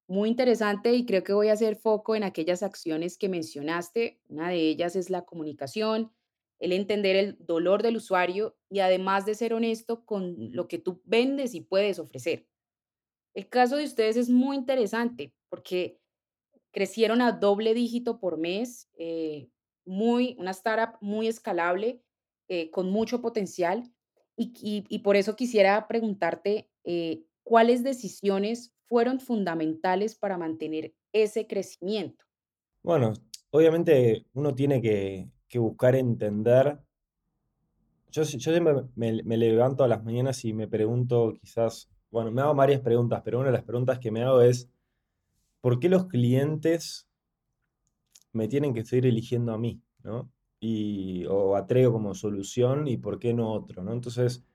Muy 0.08 0.30
interesante 0.30 0.94
y 0.94 1.06
creo 1.06 1.24
que 1.24 1.34
voy 1.34 1.48
a 1.48 1.54
hacer 1.54 1.78
foco 1.78 2.16
en 2.16 2.24
aquellas 2.24 2.62
acciones 2.62 3.18
que 3.18 3.30
mencionaste. 3.30 4.20
Una 4.28 4.50
de 4.50 4.58
ellas 4.58 4.96
es 4.98 5.10
la 5.10 5.24
comunicación, 5.24 6.12
el 6.64 6.72
entender 6.72 7.18
el 7.18 7.38
dolor 7.40 7.84
del 7.84 7.98
usuario 7.98 8.56
y 8.70 8.80
además 8.80 9.26
de 9.26 9.36
ser 9.36 9.54
honesto 9.54 10.06
con 10.06 10.54
lo 10.56 10.70
que 10.70 10.80
tú 10.80 11.02
vendes 11.04 11.54
y 11.56 11.62
puedes 11.62 12.00
ofrecer. 12.00 12.48
El 13.34 13.50
caso 13.50 13.76
de 13.76 13.84
ustedes 13.84 14.16
es 14.16 14.30
muy 14.30 14.56
interesante 14.56 15.34
porque 15.50 16.00
crecieron 16.72 17.22
a 17.22 17.34
doble 17.34 17.74
dígito 17.74 18.18
por 18.18 18.38
mes, 18.38 18.90
eh, 18.98 19.50
muy, 19.86 20.38
una 20.40 20.52
startup 20.52 20.98
muy 21.02 21.28
escalable, 21.28 22.02
eh, 22.48 22.72
con 22.72 22.90
mucho 22.90 23.22
potencial. 23.22 23.92
Y, 24.38 25.00
por 25.00 25.16
eso 25.16 25.36
quisiera 25.36 25.88
preguntarte 25.88 26.70
eh, 26.86 27.26
cuáles 27.44 27.84
decisiones 27.84 28.74
fueron 28.88 29.20
fundamentales 29.20 30.16
para 30.16 30.38
mantener 30.38 30.96
ese 31.12 31.46
crecimiento? 31.46 32.24
Bueno, 32.84 33.14
obviamente 33.52 34.26
uno 34.34 34.56
tiene 34.56 34.82
que, 34.82 35.30
buscar 35.60 35.96
entender. 35.96 36.80
Yo, 38.12 38.26
siempre 38.26 38.84
me, 38.96 39.38
levanto 39.38 39.84
a 39.84 39.88
las 39.88 40.04
mañanas 40.04 40.46
y 40.46 40.54
me 40.54 40.68
pregunto, 40.68 41.34
quizás, 41.42 41.90
bueno, 42.12 42.32
me 42.32 42.42
hago 42.42 42.54
varias 42.54 42.82
preguntas, 42.82 43.22
pero 43.26 43.40
una 43.40 43.48
de 43.48 43.54
las 43.54 43.64
preguntas 43.64 44.00
que 44.00 44.12
me 44.12 44.24
hago 44.24 44.42
es, 44.42 44.70
¿por 45.62 45.80
qué 45.80 45.90
los 45.90 46.08
clientes 46.08 47.08
me 48.34 48.48
tienen 48.48 48.74
que 48.74 48.86
seguir 48.86 49.08
eligiendo 49.08 49.54
a 49.54 49.58
mí? 49.58 49.82
¿no? 50.04 50.32
Y, 50.60 51.26
o 51.26 51.56
atreo 51.56 51.92
como 51.92 52.14
solución 52.14 52.88
y 52.88 52.98
por 52.98 53.20
qué 53.20 53.34
no 53.34 53.52
otro, 53.52 53.84
¿no? 53.84 53.94
Entonces, 53.94 54.46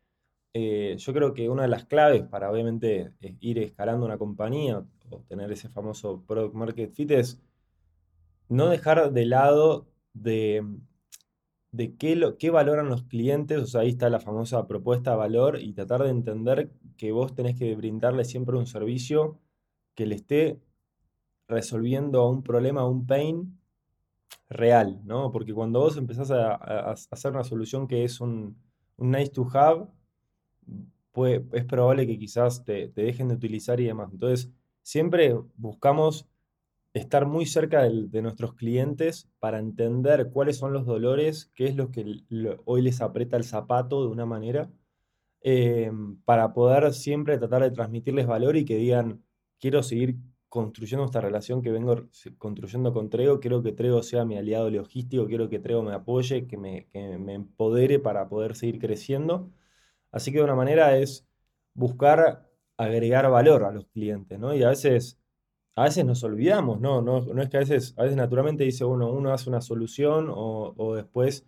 eh, 0.55 0.97
yo 0.99 1.13
creo 1.13 1.35
que 1.35 1.49
una 1.49 1.63
de 1.63 1.69
las 1.69 1.85
claves 1.85 2.23
para 2.23 2.51
obviamente 2.51 3.13
eh, 3.21 3.37
ir 3.41 3.59
escalando 3.59 4.07
una 4.07 4.19
compañía 4.19 4.85
o 5.11 5.21
tener 5.29 5.53
ese 5.53 5.69
famoso 5.69 6.25
product 6.27 6.55
market 6.55 6.93
fit 6.93 7.11
es 7.11 7.41
no 8.49 8.69
dejar 8.69 9.13
de 9.13 9.27
lado 9.27 9.87
de 10.23 10.65
de 11.73 11.97
qué, 11.97 12.17
lo, 12.17 12.39
qué 12.39 12.51
valoran 12.51 12.89
los 12.89 13.05
clientes, 13.05 13.59
o 13.59 13.67
sea, 13.67 13.83
ahí 13.83 13.91
está 13.91 14.09
la 14.11 14.21
famosa 14.21 14.67
propuesta 14.67 15.13
de 15.13 15.17
valor 15.19 15.61
y 15.61 15.73
tratar 15.73 16.03
de 16.03 16.11
entender 16.11 16.73
que 16.97 17.13
vos 17.13 17.35
tenés 17.35 17.57
que 17.59 17.75
brindarle 17.77 18.25
siempre 18.25 18.57
un 18.57 18.67
servicio 18.67 19.39
que 19.95 20.07
le 20.07 20.15
esté 20.17 20.61
resolviendo 21.49 22.29
un 22.29 22.43
problema, 22.43 22.87
un 22.87 23.07
pain 23.07 23.59
real, 24.49 25.01
¿no? 25.05 25.31
Porque 25.33 25.55
cuando 25.55 25.81
vos 25.81 25.97
empezás 25.97 26.31
a, 26.31 26.55
hacer 27.11 27.33
una 27.33 27.45
solución 27.45 27.87
que 27.87 28.05
es 28.05 28.21
un, 28.21 28.57
nice 28.97 29.31
to 29.31 29.47
have, 29.53 29.87
es 31.53 31.65
probable 31.65 32.07
que 32.07 32.19
quizás 32.19 32.65
te, 32.65 32.89
te, 32.89 33.03
dejen 33.03 33.29
de 33.29 33.35
utilizar 33.35 33.81
y 33.81 33.87
demás. 33.87 34.11
Entonces, 34.13 34.51
siempre 34.83 35.37
buscamos 35.57 36.27
estar 36.95 37.27
muy 37.27 37.47
cerca 37.47 37.83
de, 37.83 38.23
nuestros 38.23 38.55
clientes 38.55 39.29
para 39.39 39.59
entender 39.59 40.31
cuáles 40.33 40.57
son 40.59 40.73
los 40.73 40.87
dolores, 40.87 41.51
qué 41.55 41.67
es 41.67 41.77
lo 41.77 41.91
que 41.91 42.23
hoy 42.65 42.83
les 42.83 43.01
aprieta 43.01 43.37
el 43.37 43.45
zapato 43.45 44.03
de 44.03 44.09
una 44.09 44.27
manera, 44.27 44.71
eh, 45.43 45.93
para 46.25 46.53
poder 46.53 46.93
siempre 46.95 47.39
tratar 47.39 47.63
de 47.63 47.71
transmitirles 47.71 48.27
valor 48.27 48.57
y 48.57 48.65
que 48.65 48.77
digan, 48.77 49.23
quiero 49.61 49.83
seguir 49.83 50.17
construyendo 50.49 51.05
esta 51.05 51.21
relación 51.21 51.63
que 51.63 51.71
vengo 51.71 52.09
construyendo 52.39 52.93
con 52.93 53.11
Trego, 53.11 53.41
quiero 53.41 53.63
que 53.63 53.73
Trego 53.73 54.03
sea 54.03 54.25
mi 54.25 54.37
aliado 54.39 54.71
logístico, 54.71 55.27
quiero 55.27 55.49
que 55.49 55.59
Trego 55.59 55.83
me 55.83 55.93
apoye, 55.95 56.47
que 56.47 56.57
me, 56.57 56.89
que 56.89 57.19
me 57.19 57.35
empodere 57.35 57.99
para 57.99 58.29
poder 58.29 58.57
seguir 58.57 58.79
creciendo. 58.79 59.51
Así 60.11 60.33
que 60.33 60.39
de 60.39 60.45
una 60.45 60.55
manera 60.55 60.97
es 60.99 61.27
buscar 61.75 62.49
agregar 62.79 63.31
valor 63.31 63.65
a 63.65 63.73
los 63.73 63.87
clientes, 63.89 64.39
¿no? 64.39 64.55
Y 64.55 64.63
a 64.63 64.71
veces 64.71 65.19
a 65.79 65.85
veces 65.85 66.05
nos 66.05 66.25
olvidamos, 66.25 66.81
¿no? 66.81 67.03
No, 67.03 67.21
no 67.21 67.41
es 67.41 67.49
que 67.49 67.57
a 67.57 67.61
veces, 67.61 67.95
a 67.97 68.03
veces 68.03 68.17
naturalmente 68.17 68.65
dice 68.65 68.85
uno, 68.85 69.13
uno 69.13 69.33
hace 69.33 69.49
una 69.49 69.61
solución 69.61 70.27
o, 70.29 70.95
después 70.97 71.47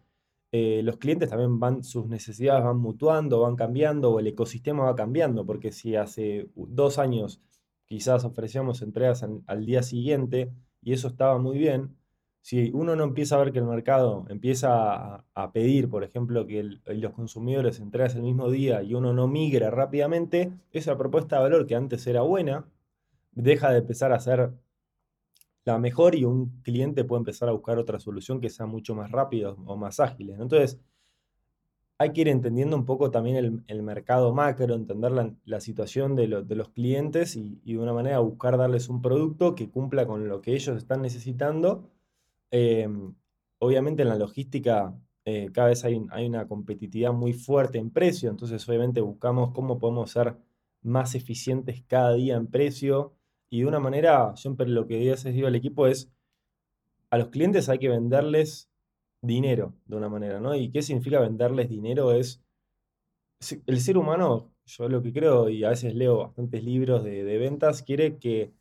eh, 0.52 0.82
los 0.84 0.98
clientes 0.98 1.30
también 1.30 1.58
van, 1.58 1.82
sus 1.82 2.06
necesidades 2.06 2.62
van 2.62 2.78
mutuando, 2.78 3.40
van 3.40 3.56
cambiando 3.56 4.12
o 4.12 4.20
el 4.20 4.28
ecosistema 4.28 4.84
va 4.84 4.94
cambiando, 4.94 5.44
porque 5.44 5.72
si 5.72 5.96
hace 5.96 6.48
dos 6.54 6.98
años 6.98 7.42
quizás 7.86 8.24
ofrecíamos 8.24 8.82
entregas 8.82 9.24
al, 9.24 9.66
día 9.66 9.82
siguiente 9.82 10.52
y 10.80 10.92
eso 10.92 11.08
estaba 11.08 11.38
muy 11.38 11.58
bien, 11.58 11.96
si 12.40 12.70
uno 12.72 12.94
no 12.94 13.02
empieza 13.02 13.34
a 13.34 13.40
ver 13.40 13.52
que 13.52 13.58
el 13.58 13.64
mercado 13.64 14.26
empieza 14.28 15.24
a, 15.34 15.52
pedir, 15.52 15.90
por 15.90 16.04
ejemplo, 16.04 16.46
que 16.46 16.62
los 16.86 17.12
consumidores 17.14 17.80
entregas 17.80 18.14
el 18.14 18.22
mismo 18.22 18.48
día 18.48 18.80
y 18.84 18.94
uno 18.94 19.12
no 19.12 19.26
migra 19.26 19.72
rápidamente, 19.72 20.52
esa 20.70 20.96
propuesta 20.96 21.36
de 21.36 21.42
valor 21.42 21.66
que 21.66 21.74
antes 21.74 22.06
era 22.06 22.22
buena, 22.22 22.64
deja 23.32 23.70
de 23.70 23.78
empezar 23.78 24.12
a 24.12 24.20
ser 24.20 24.52
la 25.64 25.78
mejor 25.78 26.14
y 26.14 26.24
un 26.24 26.60
cliente 26.62 27.04
puede 27.04 27.20
empezar 27.20 27.48
a 27.48 27.52
buscar 27.52 27.78
otra 27.78 28.00
solución 28.00 28.40
que 28.40 28.50
sea 28.50 28.66
mucho 28.66 28.94
más 28.94 29.10
rápida 29.10 29.50
o 29.52 29.76
más 29.76 30.00
ágil. 30.00 30.30
Entonces, 30.30 30.80
hay 32.00 32.12
que 32.14 32.22
ir 32.22 32.28
entendiendo 32.28 32.76
un 32.76 32.86
poco 32.86 33.10
también 33.10 33.62
el, 33.66 33.82
mercado 33.82 34.32
macro, 34.32 34.74
entender 34.74 35.12
la, 35.44 35.60
situación 35.60 36.16
de, 36.16 36.28
los 36.28 36.70
clientes 36.70 37.36
y, 37.36 37.60
de 37.62 37.78
una 37.78 37.92
manera 37.92 38.20
buscar 38.20 38.56
darles 38.56 38.88
un 38.88 39.02
producto 39.02 39.54
que 39.54 39.70
cumpla 39.70 40.06
con 40.06 40.26
lo 40.26 40.40
que 40.40 40.54
ellos 40.54 40.78
están 40.78 41.02
necesitando. 41.02 41.90
Em, 42.50 43.14
obviamente 43.58 44.02
en 44.02 44.08
la 44.08 44.16
logística 44.16 44.98
eh, 45.26 45.50
cada 45.52 45.68
vez 45.68 45.84
hay, 45.84 46.02
hay, 46.10 46.26
una 46.26 46.48
competitividad 46.48 47.12
muy 47.12 47.34
fuerte 47.34 47.76
en 47.76 47.90
precio, 47.90 48.30
entonces 48.30 48.66
obviamente 48.66 49.02
buscamos 49.02 49.52
cómo 49.52 49.78
podemos 49.78 50.10
ser 50.10 50.36
más 50.82 51.14
eficientes 51.14 51.84
cada 51.86 52.14
día 52.14 52.36
en 52.36 52.46
precio, 52.46 53.12
y 53.50 53.62
de 53.62 53.66
una 53.66 53.80
manera, 53.80 54.36
siempre 54.36 54.68
lo 54.68 54.86
que 54.86 55.00
les 55.00 55.24
digo 55.24 55.48
al 55.48 55.56
equipo 55.56 55.88
es, 55.88 56.08
a 57.10 57.18
los 57.18 57.28
clientes 57.28 57.68
hay 57.68 57.78
que 57.78 57.88
venderles 57.88 58.70
dinero 59.20 59.74
de 59.86 59.96
una 59.96 60.08
manera, 60.08 60.40
¿no? 60.40 60.54
¿Y 60.54 60.70
qué 60.70 60.82
significa 60.82 61.20
venderles 61.20 61.68
dinero? 61.68 62.12
Es, 62.12 62.40
el 63.66 63.80
ser 63.80 63.98
humano, 63.98 64.52
yo 64.66 64.88
lo 64.88 65.02
que 65.02 65.12
creo, 65.12 65.48
y 65.48 65.64
a 65.64 65.70
veces 65.70 65.94
leo 65.94 66.18
bastantes 66.18 66.62
libros 66.62 67.02
de, 67.02 67.38
ventas, 67.38 67.82
quiere 67.82 68.18
que, 68.18 68.52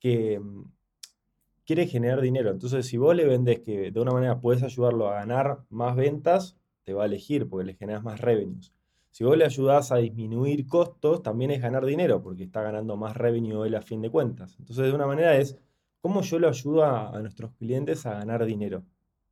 quiere 0.00 1.86
generar 1.86 2.20
dinero. 2.22 2.50
Entonces, 2.50 2.86
si 2.86 2.96
vos 2.96 3.14
le 3.14 3.26
vendes 3.26 3.60
que 3.60 3.90
de 3.90 4.00
una 4.00 4.12
manera 4.12 4.40
puedes 4.40 4.62
ayudarlo 4.62 5.08
a 5.08 5.14
ganar 5.14 5.64
más 5.68 5.94
ventas, 5.94 6.56
te 6.84 6.94
va 6.94 7.02
a 7.02 7.06
elegir 7.06 7.48
porque 7.48 7.66
le 7.66 7.74
generas 7.74 8.02
más 8.02 8.20
revenues. 8.20 8.72
Si 9.12 9.24
vos 9.24 9.36
le 9.36 9.44
ayudás 9.44 9.92
a 9.92 9.98
disminuir 9.98 10.66
costos, 10.66 11.22
también 11.22 11.50
es 11.50 11.60
ganar 11.60 11.84
dinero, 11.84 12.22
porque 12.22 12.44
está 12.44 12.62
ganando 12.62 12.96
más 12.96 13.14
revenue 13.14 13.66
él 13.66 13.74
a 13.74 13.82
fin 13.82 14.00
de 14.00 14.10
cuentas. 14.10 14.56
Entonces, 14.58 14.86
de 14.86 14.92
una 14.92 15.06
manera 15.06 15.36
es, 15.36 15.58
¿cómo 16.00 16.22
yo 16.22 16.38
le 16.38 16.48
ayudo 16.48 16.82
a, 16.84 17.20
nuestros 17.20 17.52
clientes 17.52 18.06
a 18.06 18.14
ganar 18.14 18.46
dinero? 18.46 18.84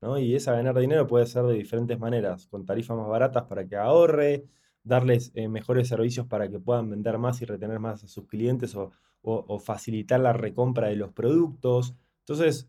¿no? 0.03 0.19
Y 0.19 0.35
esa 0.35 0.53
ganar 0.53 0.79
dinero 0.79 1.07
puede 1.07 1.25
ser 1.25 1.45
de 1.45 1.55
diferentes 1.55 1.99
maneras, 1.99 2.47
con 2.47 2.67
tarifas 2.67 2.95
más 2.97 3.09
baratas 3.09 3.45
para 3.45 3.67
que 3.67 3.77
ahorre, 3.77 4.45
darles 4.85 5.33
eh, 5.35 5.49
mejores 5.49 5.89
servicios 5.89 6.27
para 6.27 6.51
que 6.51 6.61
puedan 6.61 6.91
vender 6.91 7.17
más 7.17 7.41
y 7.41 7.47
retener 7.47 7.79
más 7.81 8.05
a 8.05 8.09
sus 8.09 8.27
clientes 8.27 8.77
o, 8.77 8.93
o 9.23 9.59
facilitar 9.59 10.21
la 10.21 10.35
recompra 10.35 10.89
de 10.89 10.97
los 10.97 11.11
productos. 11.13 11.97
Entonces, 12.21 12.69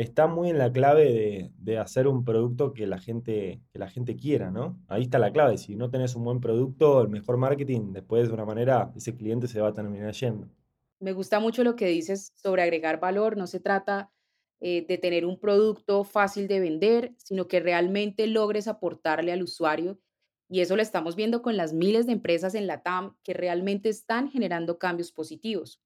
está 0.00 0.26
muy 0.26 0.48
en 0.48 0.56
la 0.56 0.72
clave 0.72 1.52
de, 1.58 1.78
hacer 1.78 2.08
un 2.08 2.24
producto 2.24 2.72
que 2.72 2.86
la, 2.86 2.98
gente, 2.98 3.60
que 3.70 3.78
la 3.78 3.90
gente 3.90 4.16
quiera, 4.16 4.50
¿no? 4.50 4.80
Ahí 4.88 5.02
está 5.02 5.18
la 5.18 5.30
clave. 5.30 5.58
Si 5.58 5.76
no 5.76 5.90
tenés 5.90 6.14
un 6.14 6.24
buen 6.24 6.40
producto, 6.40 7.02
el 7.02 7.08
mejor 7.08 7.36
marketing, 7.36 7.92
después 7.92 8.28
de 8.28 8.34
una 8.34 8.46
manera, 8.46 8.92
ese 8.96 9.14
cliente 9.14 9.46
se 9.46 9.60
va 9.60 9.68
a 9.68 9.74
terminar 9.74 10.12
yendo. 10.14 10.48
Me 11.00 11.12
gusta 11.12 11.38
mucho 11.38 11.64
lo 11.64 11.76
que 11.76 11.86
dices 11.86 12.32
sobre 12.34 12.62
agregar 12.62 12.98
valor. 12.98 13.36
No 13.36 13.46
se 13.46 13.60
trata 13.60 14.10
eh, 14.60 14.86
de 14.88 14.96
tener 14.96 15.26
un 15.26 15.38
producto 15.38 16.04
fácil 16.04 16.48
de 16.48 16.60
vender, 16.60 17.14
sino 17.18 17.46
que 17.46 17.60
realmente 17.60 18.26
logres 18.26 18.68
aportarle 18.68 19.32
al 19.32 19.42
usuario. 19.42 19.98
Y 20.48 20.60
eso 20.60 20.76
lo 20.76 20.82
estamos 20.82 21.14
viendo 21.14 21.42
con 21.42 21.58
las 21.58 21.74
miles 21.74 22.06
de 22.06 22.12
empresas 22.12 22.54
en 22.54 22.66
la 22.66 22.82
TAM 22.82 23.16
que 23.22 23.34
realmente 23.34 23.90
están 23.90 24.30
generando 24.30 24.78
cambios 24.78 25.12
positivos. 25.12 25.80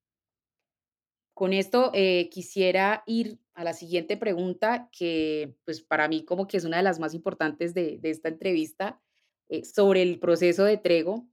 Con 1.34 1.52
esto 1.52 1.90
eh, 1.94 2.28
quisiera 2.30 3.02
ir 3.06 3.40
a 3.54 3.64
la 3.64 3.72
siguiente 3.72 4.16
pregunta, 4.16 4.88
que 4.96 5.56
pues 5.64 5.82
para 5.82 6.08
mí 6.08 6.24
como 6.24 6.46
que 6.46 6.56
es 6.56 6.64
una 6.64 6.76
de 6.76 6.84
las 6.84 7.00
más 7.00 7.12
importantes 7.12 7.74
de, 7.74 7.98
esta 8.04 8.28
entrevista, 8.28 9.00
eh, 9.48 9.64
sobre 9.64 10.02
el 10.02 10.20
proceso 10.20 10.64
de 10.64 10.76
Trego. 10.76 11.26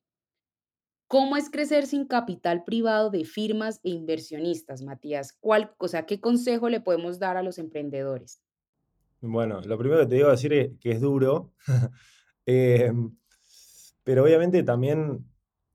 ¿Cómo 1.07 1.37
es 1.37 1.51
crecer 1.51 1.85
sin 1.85 2.05
capital 2.05 2.63
privado 2.63 3.11
de 3.11 3.25
firmas 3.25 3.79
e 3.83 3.89
inversionistas, 3.89 4.81
Matías? 4.81 5.33
¿Cuál, 5.39 5.75
o 5.77 5.87
¿Qué 6.07 6.19
consejo 6.19 6.69
le 6.69 6.79
podemos 6.79 7.19
dar 7.19 7.37
a 7.37 7.43
los 7.43 7.59
emprendedores? 7.59 8.41
Bueno, 9.19 9.61
lo 9.61 9.77
primero 9.77 10.01
que 10.01 10.07
te 10.07 10.15
digo 10.15 10.31
decir 10.31 10.53
es 10.53 10.71
que 10.79 10.91
es 10.91 11.01
duro, 11.01 11.53
pero 14.03 14.23
obviamente 14.23 14.63
también 14.63 15.30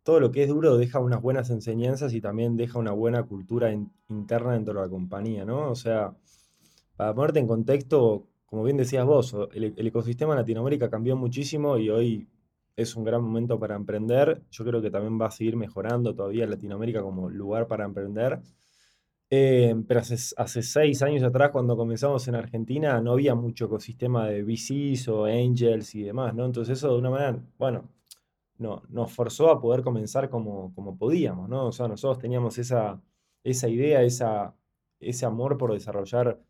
todo 0.07 0.21
lo 0.21 0.31
que 0.31 0.45
es 0.45 0.49
duro 0.49 0.77
deja 0.77 1.01
unas 1.01 1.21
buenas 1.21 1.51
enseñanzas 1.51 2.15
y 2.15 2.21
también 2.21 2.57
deja 2.57 2.79
una 2.79 2.93
buena 2.93 3.25
cultura 3.25 3.73
interna 4.09 4.53
dentro 4.53 4.75
de 4.75 4.81
la 4.83 4.89
compañía, 4.89 5.45
¿no? 5.45 5.69
O 5.69 5.75
sea, 5.75 6.15
para 6.95 7.13
ponerte 7.13 7.41
en 7.41 7.49
contexto, 7.49 8.29
como 8.45 8.63
bien 8.63 8.77
decías 8.77 9.05
vos, 9.05 9.37
el, 9.53 9.75
ecosistema 9.77 10.35
en 10.35 10.39
Latinoamérica 10.39 10.89
cambió 10.89 11.17
muchísimo 11.17 11.77
y 11.77 11.91
hoy 11.91 12.29
es 12.77 12.95
un 12.95 13.03
gran 13.03 13.21
momento 13.21 13.59
para 13.59 13.75
emprender. 13.75 14.45
Yo 14.53 14.65
creo 14.65 14.81
que 14.81 14.93
también 14.93 15.21
va 15.21 15.27
a 15.27 15.33
seguir 15.33 15.57
mejorando 15.57 16.15
todavía 16.15 16.47
Latinoamérica 16.47 17.03
como 17.03 17.29
lugar 17.29 17.67
para 17.67 17.85
emprender. 17.85 18.41
Eh, 19.29 19.75
pero 19.89 20.01
hace, 20.01 20.15
hace, 20.37 20.63
seis 20.63 21.03
años 21.03 21.25
atrás, 21.25 21.51
cuando 21.51 21.77
comenzamos 21.77 22.29
en 22.29 22.37
Argentina, 22.37 23.01
no 23.01 23.11
había 23.11 23.35
mucho 23.35 23.65
ecosistema 23.65 24.29
de 24.29 24.45
VCs 24.45 25.09
o 25.09 25.25
angels 25.25 25.97
y 25.97 26.05
demás, 26.05 26.33
¿no? 26.33 26.47
Entonces 26.47 26.79
eso 26.79 26.93
de 26.93 26.99
una 26.99 27.11
manera, 27.11 27.43
bueno, 27.59 27.96
no, 28.59 28.83
nos 28.89 29.13
forzó 29.13 29.51
a 29.51 29.61
poder 29.61 29.83
comenzar 29.83 30.31
como, 30.31 30.75
como 30.75 30.97
podíamos, 30.97 31.49
¿no? 31.49 31.67
O 31.67 31.73
sea, 31.73 31.89
nosotros 31.89 32.19
teníamos 32.19 32.59
esa, 32.59 33.01
esa 33.45 33.69
idea, 33.69 34.03
esa, 34.03 34.55
ese 35.01 35.27
amor 35.27 35.59
por 35.59 35.73
desarrollar 35.73 36.41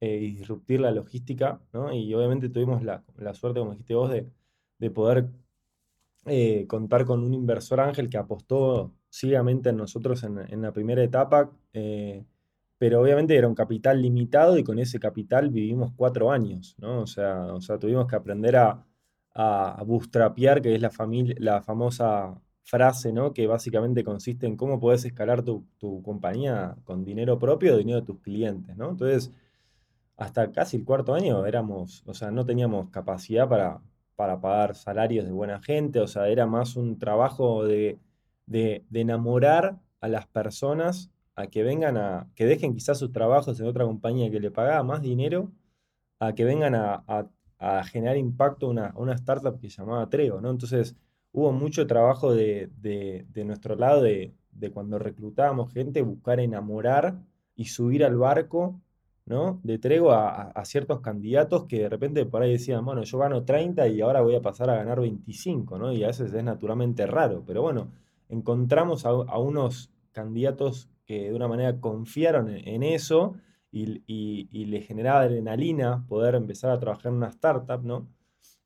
eh, 0.00 0.16
y 0.22 0.32
disruptir 0.32 0.80
la 0.80 0.90
logística, 0.90 1.60
¿no? 1.72 1.92
Y 1.92 2.12
obviamente 2.14 2.48
tuvimos 2.48 2.82
la, 2.82 3.02
suerte, 3.34 3.60
como 3.60 3.72
dijiste 3.72 3.94
vos, 3.94 4.10
de, 4.10 4.30
de 4.78 4.90
poder 4.90 5.28
eh, 6.26 6.66
contar 6.66 7.04
con 7.06 7.22
un 7.22 7.34
inversor 7.34 7.80
ángel 7.80 8.10
que 8.10 8.18
apostó 8.18 8.92
ciegamente 9.10 9.70
en 9.70 9.76
nosotros 9.76 10.24
en, 10.24 10.60
la 10.62 10.72
primera 10.72 11.02
etapa, 11.02 11.50
eh, 11.72 12.24
pero 12.78 13.00
obviamente 13.00 13.36
era 13.36 13.48
un 13.48 13.54
capital 13.54 14.02
limitado 14.02 14.58
y 14.58 14.64
con 14.64 14.78
ese 14.78 14.98
capital 15.00 15.50
vivimos 15.50 15.92
cuatro 15.96 16.30
años, 16.30 16.74
¿no? 16.78 17.02
O 17.02 17.06
sea, 17.06 17.54
o 17.54 17.60
sea 17.60 17.78
tuvimos 17.78 18.06
que 18.06 18.16
aprender 18.16 18.56
a 18.56 18.84
a, 19.36 19.82
bootstrapear, 19.84 20.62
que 20.62 20.74
es 20.74 20.80
la, 20.80 20.90
la 21.38 21.62
famosa 21.62 22.40
frase, 22.64 23.12
¿no? 23.12 23.32
Que 23.32 23.46
básicamente 23.46 24.04
consiste 24.04 24.46
en 24.46 24.56
cómo 24.56 24.80
puedes 24.80 25.04
escalar 25.04 25.42
tu, 25.42 25.66
compañía 26.02 26.76
con 26.84 27.04
dinero 27.04 27.38
propio 27.38 27.74
o 27.74 27.76
dinero 27.78 28.00
de 28.00 28.06
tus 28.06 28.20
clientes, 28.20 28.76
¿no? 28.76 28.90
Entonces, 28.90 29.32
hasta 30.16 30.52
casi 30.52 30.78
el 30.78 30.84
cuarto 30.84 31.14
año 31.14 31.46
éramos, 31.46 32.02
o 32.06 32.14
sea, 32.14 32.30
no 32.30 32.46
teníamos 32.46 32.90
capacidad 32.90 33.48
para, 33.48 33.80
para 34.16 34.40
pagar 34.40 34.74
salarios 34.74 35.26
de 35.26 35.32
buena 35.32 35.60
gente, 35.62 36.00
o 36.00 36.06
sea, 36.08 36.28
era 36.28 36.46
más 36.46 36.76
un 36.76 36.98
trabajo 36.98 37.64
de, 37.64 37.98
de, 38.46 38.84
enamorar 38.94 39.78
a 40.00 40.08
las 40.08 40.26
personas 40.26 41.10
a 41.36 41.48
que 41.48 41.62
vengan 41.62 41.96
a, 41.98 42.28
que 42.34 42.46
dejen 42.46 42.74
quizás 42.74 42.98
sus 42.98 43.12
trabajos 43.12 43.60
en 43.60 43.66
otra 43.66 43.84
compañía 43.84 44.30
que 44.30 44.40
le 44.40 44.50
pagaba 44.50 44.82
más 44.82 45.02
dinero, 45.02 45.52
a 46.20 46.34
que 46.34 46.44
vengan 46.44 46.74
a 46.74 47.28
generar 47.84 48.16
impacto 48.16 48.66
a 48.66 48.70
una, 48.70 48.92
una, 48.96 49.14
startup 49.14 49.58
que 49.58 49.70
se 49.70 49.82
llamaba 49.82 50.08
Trego, 50.10 50.40
¿no? 50.40 50.50
Entonces 50.50 50.96
hubo 51.32 51.52
mucho 51.52 51.86
trabajo 51.86 52.34
de, 52.34 52.70
de, 52.80 53.44
nuestro 53.44 53.76
lado 53.76 54.02
de, 54.02 54.34
de, 54.52 54.70
cuando 54.70 54.98
reclutábamos 54.98 55.72
gente, 55.72 56.02
buscar 56.02 56.40
enamorar 56.40 57.18
y 57.54 57.66
subir 57.66 58.04
al 58.04 58.16
barco, 58.16 58.80
¿no? 59.24 59.60
De 59.62 59.78
Trego 59.78 60.12
a, 60.12 60.50
a, 60.50 60.64
ciertos 60.64 61.00
candidatos 61.00 61.64
que 61.64 61.80
de 61.80 61.88
repente 61.88 62.26
por 62.26 62.42
ahí 62.42 62.52
decían, 62.52 62.84
bueno, 62.84 63.02
yo 63.02 63.18
gano 63.18 63.44
30 63.44 63.88
y 63.88 64.00
ahora 64.00 64.20
voy 64.20 64.34
a 64.36 64.42
pasar 64.42 64.70
a 64.70 64.76
ganar 64.76 65.00
25, 65.00 65.78
¿no? 65.78 65.92
Y 65.92 66.04
a 66.04 66.08
veces 66.08 66.32
es 66.32 66.44
naturalmente 66.44 67.06
raro, 67.06 67.42
pero 67.46 67.62
bueno, 67.62 67.88
encontramos 68.28 69.06
a, 69.06 69.10
a 69.10 69.38
unos 69.38 69.90
candidatos 70.12 70.88
que 71.06 71.30
de 71.30 71.34
una 71.34 71.48
manera 71.48 71.80
confiaron 71.80 72.48
en, 72.50 72.82
eso 72.82 73.36
y, 74.06 74.48
y, 74.50 74.64
le 74.66 74.80
generaba 74.80 75.20
adrenalina 75.20 76.04
poder 76.08 76.34
empezar 76.34 76.70
a 76.70 76.78
trabajar 76.78 77.08
en 77.08 77.18
una 77.18 77.28
startup, 77.28 77.82
¿no? 77.84 78.08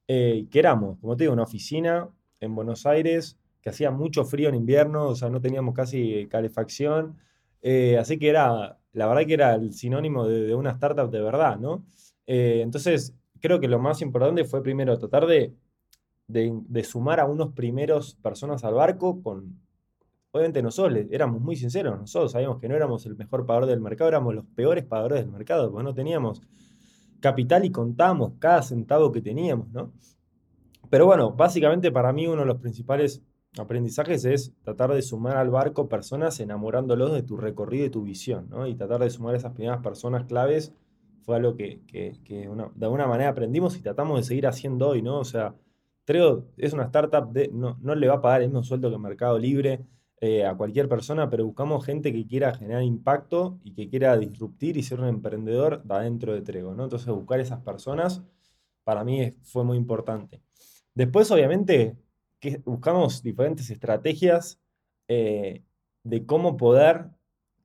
Eh, 0.06 0.46
que 0.50 0.58
éramos, 0.58 0.98
como 1.00 1.16
te 1.16 1.24
digo, 1.24 1.32
una 1.32 1.42
oficina 1.44 2.08
en 2.40 2.54
Buenos 2.54 2.86
Aires 2.86 3.38
que 3.60 3.70
hacía 3.70 3.90
mucho 3.90 4.24
frío 4.24 4.48
en 4.48 4.54
invierno, 4.54 5.08
o 5.08 5.14
sea, 5.14 5.28
no 5.28 5.40
teníamos 5.40 5.74
casi 5.74 6.26
calefacción, 6.28 7.18
eh, 7.62 7.98
así 7.98 8.18
que 8.18 8.28
era, 8.28 8.78
la 8.92 9.06
verdad 9.06 9.26
que 9.26 9.34
era 9.34 9.54
el 9.54 9.72
sinónimo 9.72 10.26
de, 10.26 10.54
una 10.54 10.70
startup 10.70 11.10
de 11.10 11.20
verdad, 11.20 11.58
¿no? 11.58 11.84
Eh, 12.26 12.60
entonces, 12.62 13.14
creo 13.40 13.60
que 13.60 13.68
lo 13.68 13.78
más 13.78 14.02
importante 14.02 14.44
fue 14.44 14.62
primero 14.62 14.98
tratar 14.98 15.26
de, 15.26 15.54
de, 16.26 16.52
de, 16.68 16.84
sumar 16.84 17.20
a 17.20 17.26
unos 17.26 17.52
primeros 17.52 18.14
personas 18.16 18.64
al 18.64 18.74
barco 18.74 19.22
con, 19.22 19.60
obviamente 20.32 20.62
nosotros 20.62 21.06
éramos 21.10 21.40
muy 21.40 21.56
sinceros, 21.56 21.98
nosotros 21.98 22.32
sabíamos 22.32 22.58
que 22.60 22.68
no 22.68 22.76
éramos 22.76 23.04
el 23.06 23.16
mejor 23.16 23.46
pagador 23.46 23.68
del 23.68 23.80
mercado, 23.80 24.08
éramos 24.08 24.34
los 24.34 24.44
peores 24.46 24.84
pagadores 24.84 25.20
del 25.20 25.30
mercado, 25.30 25.70
porque 25.70 25.84
no 25.84 25.94
teníamos 25.94 26.42
capital 27.20 27.64
y 27.64 27.70
contábamos 27.70 28.32
cada 28.38 28.62
centavo 28.62 29.12
que 29.12 29.20
teníamos, 29.20 29.68
¿no? 29.70 29.92
Pero 30.88 31.06
bueno, 31.06 31.32
básicamente 31.32 31.92
para 31.92 32.12
mí 32.12 32.26
uno 32.26 32.40
de 32.40 32.46
los 32.46 32.60
principales 32.60 33.22
aprendizajes 33.58 34.24
es 34.24 34.54
tratar 34.62 34.92
de 34.92 35.02
sumar 35.02 35.36
al 35.36 35.50
barco 35.50 35.88
personas 35.88 36.38
enamorándolos 36.40 37.12
de 37.12 37.22
tu 37.22 37.36
recorrido 37.36 37.86
y 37.86 37.90
tu 37.90 38.02
visión, 38.02 38.48
¿no? 38.48 38.66
Y 38.66 38.74
tratar 38.74 39.00
de 39.00 39.10
sumar 39.10 39.34
esas 39.34 39.52
primeras 39.52 39.82
personas 39.82 40.24
claves 40.24 40.72
fue 41.22 41.36
algo 41.36 41.56
que, 41.56 41.80
de 41.86 42.84
alguna 42.84 43.06
manera 43.06 43.30
aprendimos 43.30 43.76
y 43.76 43.82
tratamos 43.82 44.18
de 44.18 44.24
seguir 44.24 44.46
haciendo 44.46 44.88
hoy, 44.88 45.02
¿no? 45.02 45.18
O 45.18 45.24
sea, 45.24 45.54
creo 46.04 46.46
es 46.56 46.72
una 46.72 46.84
startup, 46.84 47.30
de, 47.32 47.50
no, 47.52 47.78
no 47.80 47.94
le 47.94 48.08
va 48.08 48.14
a 48.14 48.20
pagar 48.20 48.42
el 48.42 48.48
mismo 48.48 48.62
sueldo 48.62 48.90
que 48.90 48.98
Mercado 48.98 49.38
Libre, 49.38 49.84
eh, 50.22 50.44
a 50.44 50.54
cualquier 50.54 50.86
persona, 50.88 51.30
pero 51.30 51.46
buscamos 51.46 51.84
gente 51.84 52.12
que 52.12 52.26
quiera 52.26 52.54
generar 52.54 52.82
impacto 52.82 53.58
y 53.64 53.72
que 53.72 53.88
quiera 53.88 54.16
disruptir 54.18 54.76
y 54.76 54.82
ser 54.82 55.00
un 55.00 55.08
emprendedor 55.08 55.82
de 55.82 55.94
adentro 55.94 56.34
de 56.34 56.42
Trego, 56.42 56.74
¿no? 56.74 56.84
Entonces 56.84 57.08
buscar 57.08 57.40
esas 57.40 57.60
personas 57.62 58.22
para 58.84 59.02
mí 59.02 59.30
fue 59.44 59.64
muy 59.64 59.78
importante. 59.78 60.42
Después, 60.94 61.30
obviamente, 61.30 61.96
que 62.38 62.58
buscamos 62.64 63.22
diferentes 63.22 63.70
estrategias 63.70 64.60
eh, 65.08 65.62
de 66.02 66.26
cómo 66.26 66.56
poder 66.56 67.10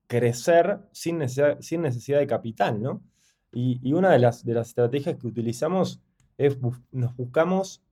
crecer 0.07 0.79
sin 0.91 1.17
necesidad, 1.17 2.19
de 2.19 2.27
capital, 2.27 2.81
¿no? 2.81 3.03
Y, 3.51 3.93
una 3.93 4.11
de 4.11 4.19
las 4.19 4.45
estrategias 4.45 5.17
que 5.17 5.27
utilizamos 5.27 6.01
es 6.37 6.57
nos 6.91 7.15
buscamos 7.15 7.84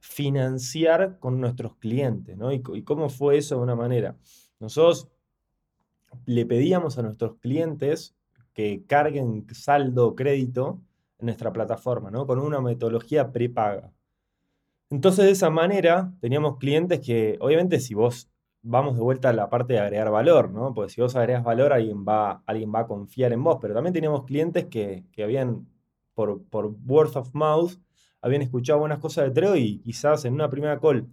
financiar 0.00 1.18
con 1.18 1.40
nuestros 1.40 1.76
clientes, 1.76 2.36
¿no? 2.36 2.52
Y, 2.52 2.62
cómo 2.62 3.08
fue 3.08 3.36
eso 3.36 3.56
de 3.56 3.62
una 3.62 3.76
manera. 3.76 4.16
Nosotros 4.58 5.08
le 6.26 6.46
pedíamos 6.46 6.98
a 6.98 7.02
nuestros 7.02 7.36
clientes 7.38 8.16
que 8.54 8.84
carguen 8.86 9.46
saldo 9.52 10.08
o 10.08 10.16
crédito 10.16 10.80
en 11.18 11.26
nuestra 11.26 11.52
plataforma, 11.52 12.10
¿no? 12.10 12.26
Con 12.26 12.38
una 12.38 12.60
metodología 12.60 13.30
prepaga. 13.30 13.92
Entonces, 14.88 15.26
de 15.26 15.30
esa 15.30 15.50
manera, 15.50 16.12
teníamos 16.20 16.58
clientes 16.58 17.00
que, 17.00 17.36
obviamente, 17.40 17.78
si 17.78 17.94
vos 17.94 18.30
vamos 18.62 18.96
de 18.96 19.02
vuelta 19.02 19.28
a 19.30 19.32
la 19.32 19.48
parte 19.48 19.74
de 19.74 19.80
agregar 19.80 20.10
valor, 20.10 20.50
¿no? 20.50 20.74
Porque 20.74 20.92
si 20.92 21.00
vos 21.00 21.14
agregas 21.14 21.44
valor, 21.44 21.72
alguien 21.72 22.04
va, 22.06 22.42
alguien 22.46 22.72
va 22.74 22.80
a 22.80 22.86
confiar 22.86 23.32
en 23.32 23.44
vos. 23.44 23.58
Pero 23.60 23.74
también 23.74 23.92
teníamos 23.92 24.24
clientes 24.24 24.66
que, 24.66 25.04
habían, 25.22 25.68
por, 26.14 26.42
por 26.44 26.74
word 26.86 27.16
of 27.16 27.32
mouth, 27.34 27.72
habían 28.22 28.42
escuchado 28.42 28.78
buenas 28.78 28.98
cosas 28.98 29.24
de 29.24 29.30
Treo 29.30 29.56
y 29.56 29.78
quizás 29.78 30.24
en 30.24 30.34
una 30.34 30.50
primera 30.50 30.78
call 30.78 31.08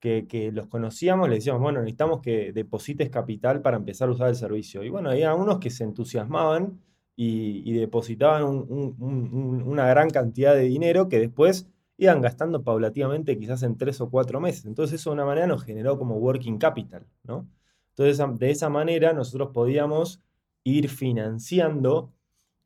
que, 0.00 0.52
los 0.52 0.68
conocíamos, 0.68 1.28
le 1.28 1.36
decíamos, 1.36 1.60
bueno, 1.60 1.80
necesitamos 1.80 2.20
que 2.20 2.52
deposites 2.52 3.10
capital 3.10 3.60
para 3.60 3.76
empezar 3.76 4.08
a 4.08 4.12
usar 4.12 4.28
el 4.28 4.36
servicio. 4.36 4.84
Y 4.84 4.88
bueno, 4.88 5.10
había 5.10 5.34
unos 5.34 5.58
que 5.58 5.70
se 5.70 5.84
entusiasmaban 5.84 6.80
y, 7.16 7.72
depositaban 7.72 8.44
una 8.44 9.86
gran 9.88 10.10
cantidad 10.10 10.54
de 10.54 10.62
dinero 10.62 11.08
que 11.08 11.18
después 11.18 11.68
iban 11.96 12.20
gastando 12.20 12.62
paulativamente 12.62 13.38
quizás 13.38 13.62
en 13.62 13.76
tres 13.76 14.00
o 14.00 14.10
cuatro 14.10 14.40
meses. 14.40 14.66
Entonces 14.66 15.00
eso 15.00 15.10
de 15.10 15.14
una 15.14 15.24
manera 15.24 15.46
nos 15.46 15.64
generó 15.64 15.98
como 15.98 16.16
working 16.16 16.58
capital, 16.58 17.06
¿no? 17.24 17.48
Entonces 17.90 18.38
de 18.38 18.50
esa 18.50 18.68
manera 18.68 19.12
nosotros 19.14 19.50
podíamos 19.52 20.22
ir 20.62 20.88
financiando 20.88 22.12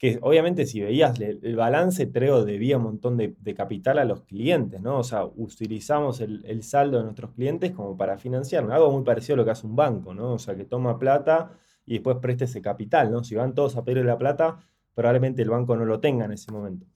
que 0.01 0.19
obviamente 0.23 0.65
si 0.65 0.81
veías 0.81 1.21
el, 1.21 1.57
balance, 1.57 2.07
Treo 2.07 2.47
debía 2.47 2.79
un 2.79 2.85
montón 2.85 3.19
de, 3.19 3.55
capital 3.55 3.99
a 3.99 4.07
los 4.07 4.23
clientes, 4.23 4.81
¿no? 4.81 4.99
O 4.99 5.05
sea, 5.05 5.27
utilizamos 5.27 6.23
el, 6.23 6.63
saldo 6.63 6.97
de 6.97 7.05
nuestros 7.05 7.33
clientes 7.33 7.73
como 7.73 7.99
para 7.99 8.17
financiar, 8.17 8.65
algo 8.73 8.91
muy 8.91 9.05
parecido 9.05 9.35
a 9.35 9.37
lo 9.37 9.45
que 9.45 9.51
hace 9.51 9.67
un 9.67 9.77
banco, 9.77 10.15
¿no? 10.15 10.33
O 10.33 10.39
sea, 10.39 10.57
que 10.57 10.65
toma 10.65 10.99
plata 10.99 11.53
y 11.85 11.95
después 11.95 12.17
presta 12.17 12.47
ese 12.47 12.63
capital, 12.63 13.13
¿no? 13.13 13.23
Si 13.23 13.35
van 13.35 13.55
todos 13.55 13.77
a 13.77 13.85
pedir 13.85 14.03
la 14.07 14.17
plata, 14.17 14.59
probablemente 14.95 15.43
el 15.43 15.51
banco 15.51 15.77
no 15.77 15.85
lo 15.85 16.01
tenga 16.01 16.25
en 16.25 16.33
ese 16.33 16.51
momento. 16.51 16.87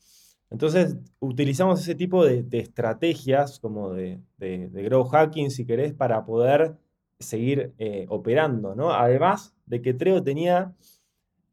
Entonces, 0.48 0.96
utilizamos 1.20 1.82
ese 1.82 1.94
tipo 1.94 2.24
de, 2.24 2.46
estrategias 2.52 3.60
como 3.60 3.92
de, 3.92 4.22
de, 4.38 4.82
grow 4.82 5.04
hacking, 5.04 5.50
si 5.50 5.66
querés, 5.66 5.92
para 5.92 6.24
poder 6.24 6.78
seguir 7.18 7.74
eh, 7.76 8.06
operando, 8.08 8.74
¿no? 8.74 8.94
Además 8.94 9.54
de 9.66 9.82
que 9.82 9.92
Treo 9.92 10.22
tenía 10.22 10.72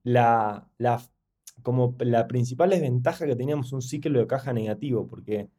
la, 0.03 0.69
la 0.77 1.01
como 1.61 1.95
la 1.99 2.27
principal 2.27 2.69
desventaja 2.69 3.25
que 3.25 3.35
teníamos 3.35 3.73
un 3.73 3.81
ciclo 3.81 4.19
de 4.19 4.27
caja 4.27 4.53
negativo, 4.53 5.07
porque 5.07 5.49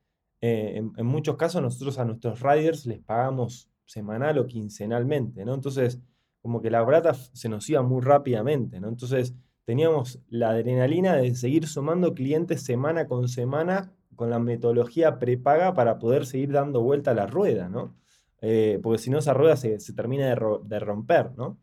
eh, 0.41 0.77
en, 0.77 1.07
muchos 1.07 1.37
casos 1.37 1.63
nosotros 1.63 1.99
a 1.99 2.05
nuestros 2.05 2.41
riders 2.41 2.87
les 2.87 3.01
pagamos 3.01 3.69
semanal 3.87 4.39
o 4.39 4.47
quincenalmente, 4.47 5.45
¿no? 5.45 5.55
Entonces, 5.55 6.01
como 6.41 6.61
que 6.61 6.71
la 6.71 6.85
plata 6.85 7.15
se 7.15 7.49
nos 7.49 7.69
iba 7.71 7.83
muy 7.83 8.01
rápidamente, 8.03 8.81
¿no? 8.81 8.89
Entonces, 8.89 9.35
teníamos 9.65 10.21
la 10.29 10.51
adrenalina 10.51 11.17
de 11.17 11.35
seguir 11.35 11.67
sumando 11.67 12.15
clientes 12.15 12.63
semana 12.65 13.07
con 13.07 13.29
semana 13.29 13.93
con 14.17 14.31
la 14.31 14.39
metodología 14.39 15.19
prepaga 15.19 15.75
para 15.75 15.99
poder 15.99 16.27
seguir 16.27 16.53
dando 16.53 16.83
vuelta 16.83 17.13
a 17.13 17.15
la 17.15 17.27
rueda, 17.27 17.69
¿no? 17.69 17.97
Eh, 18.41 18.81
porque 18.83 18.99
si 18.99 19.11
no, 19.11 19.19
esa 19.19 19.35
rueda 19.35 19.57
se, 19.57 19.79
termina 19.95 20.27
de, 20.27 20.79
romper, 20.81 21.33
¿no? 21.37 21.59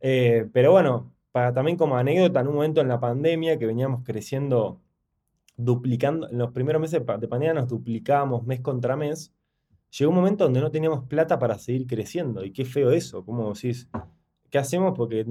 Eh, 0.00 0.48
pero 0.52 0.72
bueno, 0.72 1.12
también 1.54 1.76
como 1.76 1.96
anécdota, 1.96 2.40
en 2.40 2.48
un 2.48 2.54
momento 2.54 2.80
en 2.80 2.88
la 2.88 3.00
pandemia 3.00 3.58
que 3.58 3.66
veníamos 3.66 4.02
creciendo, 4.04 4.80
duplicando, 5.56 6.28
en 6.28 6.38
los 6.38 6.52
primeros 6.52 6.80
meses 6.80 7.00
de 7.00 7.28
pandemia 7.28 7.54
nos 7.54 7.68
duplicábamos 7.68 8.46
mes 8.46 8.60
contra 8.60 8.96
mes, 8.96 9.32
llegó 9.90 10.10
un 10.10 10.16
momento 10.16 10.44
donde 10.44 10.60
no 10.60 10.70
teníamos 10.70 11.04
plata 11.04 11.38
para 11.38 11.58
seguir 11.58 11.86
creciendo. 11.86 12.44
Y 12.44 12.52
qué 12.52 12.64
feo 12.64 12.90
eso, 12.90 13.24
como 13.24 13.52
decís, 13.52 13.88
¿qué 14.50 14.58
hacemos? 14.58 14.94
Porque 14.96 15.24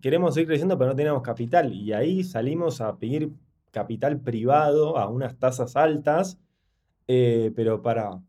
queremos 0.00 0.34
seguir 0.34 0.48
creciendo, 0.48 0.78
pero 0.78 0.90
no 0.90 0.96
tenemos 0.96 1.22
capital. 1.22 1.72
Y 1.72 1.92
ahí 1.92 2.24
salimos 2.24 2.80
a 2.80 2.98
pedir 2.98 3.32
capital 3.70 4.20
privado 4.20 4.98
a 4.98 5.08
unas 5.08 5.38
tasas 5.38 5.76
altas, 5.76 6.38
eh, 7.08 7.52
pero 7.56 7.82
para, 7.82 8.20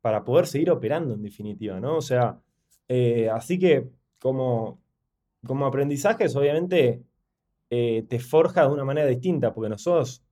para 0.00 0.24
poder 0.24 0.46
seguir 0.46 0.70
operando 0.70 1.14
en 1.14 1.22
definitiva, 1.22 1.80
¿no? 1.80 1.96
O 1.96 2.02
sea, 2.02 2.40
eh, 2.88 3.28
así 3.30 3.58
que 3.58 3.90
como 4.20 4.80
como 5.46 5.66
aprendizajes, 5.66 6.34
obviamente, 6.36 7.02
eh, 7.70 8.04
te 8.08 8.18
forja 8.20 8.62
de 8.62 8.72
una 8.72 8.84
manera 8.84 9.08
distinta, 9.08 9.52
porque 9.52 9.68
nosotros 9.68 10.24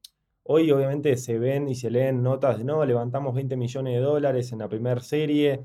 hoy 0.44 0.70
obviamente 0.70 1.16
se 1.16 1.38
ven 1.38 1.68
y 1.68 1.74
se 1.74 1.90
leen 1.90 2.22
notas 2.22 2.58
de, 2.58 2.64
no, 2.64 2.84
levantamos 2.84 3.34
20 3.34 3.56
millones 3.56 3.94
de 3.94 4.00
dólares 4.00 4.52
en 4.52 4.60
la 4.60 4.68
primera 4.68 5.00
serie. 5.00 5.64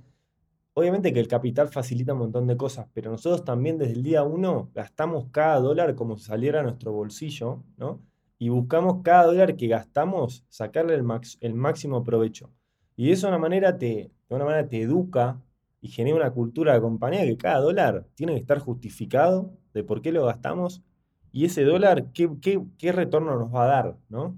Obviamente 0.74 1.14
que 1.14 1.20
el 1.20 1.28
capital 1.28 1.70
facilita 1.70 2.14
un 2.14 2.20
montón 2.20 2.48
de 2.48 2.58
cosas, 2.58 2.88
pero 2.94 3.12
nosotros 3.12 3.44
también 3.44 3.78
desde 3.78 3.94
el 3.94 4.04
día 4.04 4.24
uno 4.24 4.72
gastamos 4.74 5.28
cada 5.32 5.60
dólar 5.60 5.96
como 5.96 6.18
si 6.18 6.26
saliera 6.26 6.62
a 6.62 6.64
nuestro 6.64 6.94
bolsillo, 6.94 7.64
¿no? 7.78 8.02
Y 8.38 8.50
buscamos 8.50 9.02
cada 9.04 9.26
dólar 9.26 9.58
que 9.58 9.68
gastamos 9.68 10.46
sacarle 10.50 10.96
el, 10.96 11.06
el 11.42 11.54
máximo 11.56 12.04
provecho. 12.06 12.50
Y 12.96 13.12
eso 13.12 13.28
de 13.28 13.34
una 13.34 13.40
manera 13.40 13.78
te, 13.78 14.12
de 14.30 14.36
una 14.36 14.46
manera 14.46 14.68
te 14.70 14.82
educa 14.82 15.42
y 15.82 15.90
genera 15.90 16.18
una 16.18 16.32
cultura 16.32 16.74
de 16.74 16.82
compañía 16.82 17.26
que 17.26 17.38
cada 17.38 17.60
dólar 17.60 18.08
tiene 18.16 18.34
que 18.34 18.40
estar 18.40 18.60
justificado 18.60 19.54
de 19.74 19.84
por 19.84 20.02
qué 20.02 20.12
lo 20.12 20.26
gastamos 20.26 20.84
y 21.32 21.46
ese 21.46 21.64
dólar 21.64 22.12
qué, 22.14 22.30
qué, 22.78 22.92
retorno 22.92 23.38
nos 23.38 23.54
va 23.54 23.64
a 23.64 23.68
dar, 23.68 23.98
¿no? 24.10 24.36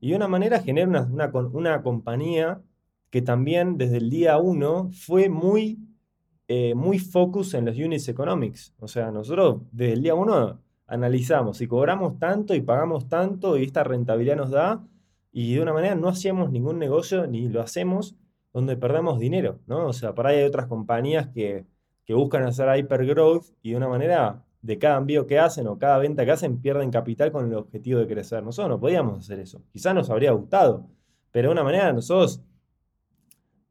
Y 0.00 0.10
de 0.10 0.16
una 0.16 0.28
manera 0.28 0.60
genera 0.60 0.86
una, 0.86 1.30
una, 1.52 1.82
compañía 1.82 2.62
que 3.10 3.22
también 3.22 3.78
desde 3.78 3.98
el 3.98 4.10
día 4.10 4.38
uno 4.38 4.90
fue 4.92 5.28
muy, 5.28 5.78
eh, 6.48 6.74
muy 6.74 6.98
focus 6.98 7.54
en 7.54 7.66
los 7.66 7.76
units 7.76 8.08
economics. 8.08 8.74
O 8.78 8.88
sea, 8.88 9.10
nosotros 9.10 9.62
desde 9.72 9.94
el 9.94 10.02
día 10.02 10.14
uno 10.14 10.60
analizamos 10.86 11.58
si 11.58 11.66
cobramos 11.66 12.18
tanto 12.18 12.54
y 12.54 12.60
pagamos 12.60 13.08
tanto 13.08 13.56
y 13.56 13.64
esta 13.64 13.84
rentabilidad 13.84 14.36
nos 14.36 14.50
da, 14.50 14.84
y 15.32 15.54
de 15.54 15.62
una 15.62 15.72
manera 15.72 15.94
no 15.94 16.08
hacíamos 16.08 16.50
ningún 16.52 16.78
negocio 16.78 17.26
ni 17.26 17.48
lo 17.48 17.60
hacemos 17.60 18.14
donde 18.54 18.76
perdamos 18.76 19.18
dinero, 19.18 19.58
¿no? 19.66 19.88
O 19.88 19.92
sea, 19.92 20.14
por 20.14 20.26
ahí 20.26 20.38
hay 20.38 20.44
otras 20.44 20.66
compañías 20.66 21.28
que, 21.28 21.66
que 22.06 22.14
buscan 22.14 22.44
hacer 22.44 22.68
hypergrowth 22.78 23.44
y 23.62 23.72
de 23.72 23.76
una 23.76 23.88
manera 23.88 24.44
de 24.62 24.78
cada 24.78 24.96
envío 24.96 25.26
que 25.26 25.38
hacen 25.38 25.66
o 25.66 25.78
cada 25.78 25.98
venta 25.98 26.24
que 26.24 26.30
hacen 26.30 26.62
pierden 26.62 26.90
capital 26.90 27.32
con 27.32 27.46
el 27.46 27.54
objetivo 27.54 28.00
de 28.00 28.06
crecer. 28.06 28.42
Nosotros 28.42 28.70
no 28.70 28.80
podíamos 28.80 29.18
hacer 29.18 29.40
eso. 29.40 29.60
Quizás 29.72 29.94
nos 29.94 30.08
habría 30.08 30.32
gustado, 30.32 30.88
pero 31.32 31.48
de 31.48 31.52
una 31.52 31.64
manera 31.64 31.92
nosotros 31.92 32.42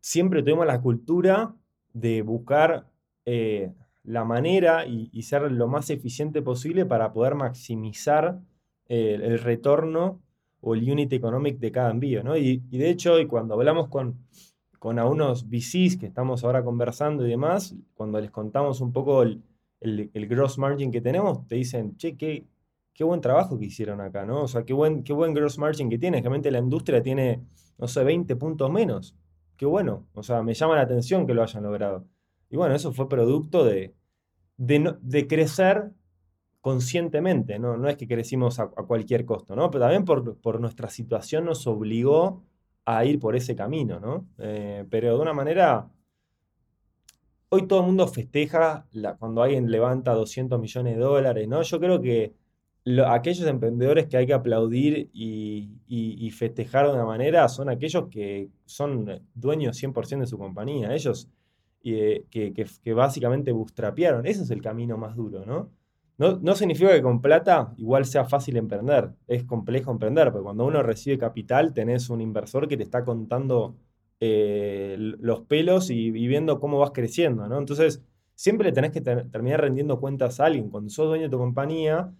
siempre 0.01 0.43
tuvimos 0.43 0.67
la 0.67 0.81
cultura 0.81 1.55
de 1.93 2.21
buscar 2.21 2.91
eh, 3.25 3.71
la 4.03 4.25
manera 4.25 4.85
y, 4.85 5.21
ser 5.23 5.49
lo 5.49 5.67
más 5.67 5.89
eficiente 5.89 6.41
posible 6.41 6.85
para 6.85 7.13
poder 7.13 7.35
maximizar 7.35 8.41
el 8.89 9.39
retorno 9.39 10.21
o 10.59 10.75
el 10.75 10.89
unit 10.89 11.11
economic 11.13 11.59
de 11.59 11.71
cada 11.71 11.91
envío. 11.91 12.23
¿no? 12.23 12.37
Y, 12.37 12.57
de 12.57 12.89
hecho, 12.89 13.19
y 13.19 13.27
cuando 13.27 13.53
hablamos 13.53 13.89
con, 13.89 14.17
con 14.83 14.99
algunos 14.99 15.47
VCs 15.47 15.95
que 15.95 16.07
estamos 16.07 16.43
ahora 16.43 16.61
conversando 16.61 17.25
y 17.25 17.29
demás, 17.29 17.73
cuando 17.93 18.19
les 18.19 18.31
contamos 18.31 18.81
un 18.81 18.91
poco 18.91 19.23
el, 19.23 19.41
el, 19.79 20.27
gross 20.27 20.57
margin 20.57 20.91
que 20.91 20.99
tenemos, 20.99 21.47
te 21.47 21.55
dicen, 21.55 21.95
che, 21.95 22.17
qué, 22.17 22.45
qué 22.93 23.05
buen 23.05 23.21
trabajo 23.21 23.57
que 23.57 23.67
hicieron 23.67 24.01
acá, 24.01 24.25
¿no? 24.25 24.41
O 24.41 24.47
sea, 24.49 24.65
qué 24.65 24.73
buen, 24.73 25.01
qué 25.05 25.13
buen 25.13 25.33
gross 25.33 25.57
margin 25.57 25.89
que 25.89 25.97
tiene. 25.97 26.19
Realmente 26.19 26.51
la 26.51 26.59
industria 26.59 27.01
tiene, 27.01 27.39
no 27.77 27.87
sé, 27.87 28.03
20 28.03 28.35
puntos 28.35 28.69
menos. 28.69 29.15
Qué 29.55 29.65
bueno. 29.65 30.05
O 30.15 30.21
sea, 30.21 30.43
me 30.43 30.53
llama 30.53 30.75
la 30.75 30.81
atención 30.81 31.25
que 31.25 31.33
lo 31.33 31.43
hayan 31.43 31.63
logrado. 31.63 32.05
Y 32.49 32.57
bueno, 32.57 32.75
eso 32.75 32.91
fue 32.91 33.07
producto 33.07 33.63
de, 33.63 33.95
de, 34.57 35.27
crecer 35.29 35.91
conscientemente, 36.59 37.57
¿no? 37.57 37.77
No 37.77 37.87
es 37.87 37.95
que 37.95 38.05
crecimos 38.05 38.59
a, 38.59 38.67
cualquier 38.67 39.23
costo, 39.23 39.55
¿no? 39.55 39.71
Pero 39.71 39.85
también 39.85 40.03
por, 40.03 40.59
nuestra 40.59 40.89
situación 40.89 41.45
nos 41.45 41.67
obligó 41.67 42.43
a 42.85 43.05
ir 43.05 43.19
por 43.19 43.35
ese 43.35 43.55
camino, 43.55 43.99
¿no? 43.99 44.27
Eh, 44.37 44.85
pero 44.89 45.15
de 45.15 45.21
una 45.21 45.33
manera, 45.33 45.89
hoy 47.49 47.67
todo 47.67 47.79
el 47.81 47.85
mundo 47.85 48.07
festeja 48.07 48.87
cuando 49.19 49.41
alguien 49.43 49.69
levanta 49.71 50.13
200 50.13 50.59
millones 50.59 50.95
de 50.95 51.01
dólares, 51.01 51.47
¿no? 51.47 51.61
Yo 51.61 51.79
creo 51.79 52.01
que 52.01 52.33
aquellos 53.07 53.47
emprendedores 53.47 54.07
que 54.07 54.17
hay 54.17 54.25
que 54.25 54.33
aplaudir 54.33 55.09
y, 55.13 56.31
festejar 56.31 56.87
de 56.87 56.93
una 56.93 57.05
manera 57.05 57.47
son 57.47 57.69
aquellos 57.69 58.09
que 58.09 58.49
son 58.65 59.21
dueños 59.33 59.81
100% 59.81 60.19
de 60.21 60.27
su 60.27 60.37
compañía. 60.37 60.93
Ellos 60.93 61.29
eh, 61.83 62.25
que, 62.29 62.93
básicamente 62.93 63.51
bootstrapearon. 63.51 64.25
Ese 64.25 64.43
es 64.43 64.51
el 64.51 64.61
camino 64.61 64.97
más 64.97 65.15
duro, 65.15 65.45
¿no? 65.45 65.69
¿No? 66.17 66.55
significa 66.55 66.91
que 66.91 67.01
con 67.01 67.21
plata 67.21 67.73
igual 67.77 68.05
sea 68.05 68.25
fácil 68.25 68.57
emprender. 68.57 69.11
Es 69.27 69.43
complejo 69.43 69.91
emprender, 69.91 70.31
porque 70.31 70.43
cuando 70.43 70.65
uno 70.65 70.83
recibe 70.83 71.17
capital 71.17 71.73
tenés 71.73 72.09
un 72.09 72.21
inversor 72.21 72.67
que 72.67 72.77
te 72.77 72.83
está 72.83 73.03
contando 73.03 73.75
eh, 74.19 74.95
los 74.97 75.41
pelos 75.41 75.89
y, 75.89 76.11
viendo 76.11 76.59
cómo 76.59 76.79
vas 76.79 76.91
creciendo, 76.91 77.47
¿no? 77.47 77.57
Entonces, 77.57 78.01
siempre 78.35 78.71
tenés 78.71 78.91
que 78.91 79.01
terminar 79.01 79.61
rendiendo 79.61 79.99
cuentas 79.99 80.39
a 80.39 80.45
alguien. 80.45 80.69
Cuando 80.69 80.89
sos 80.89 81.07
dueño 81.07 81.23
de 81.23 81.29
tu 81.29 81.37
compañía, 81.37 82.13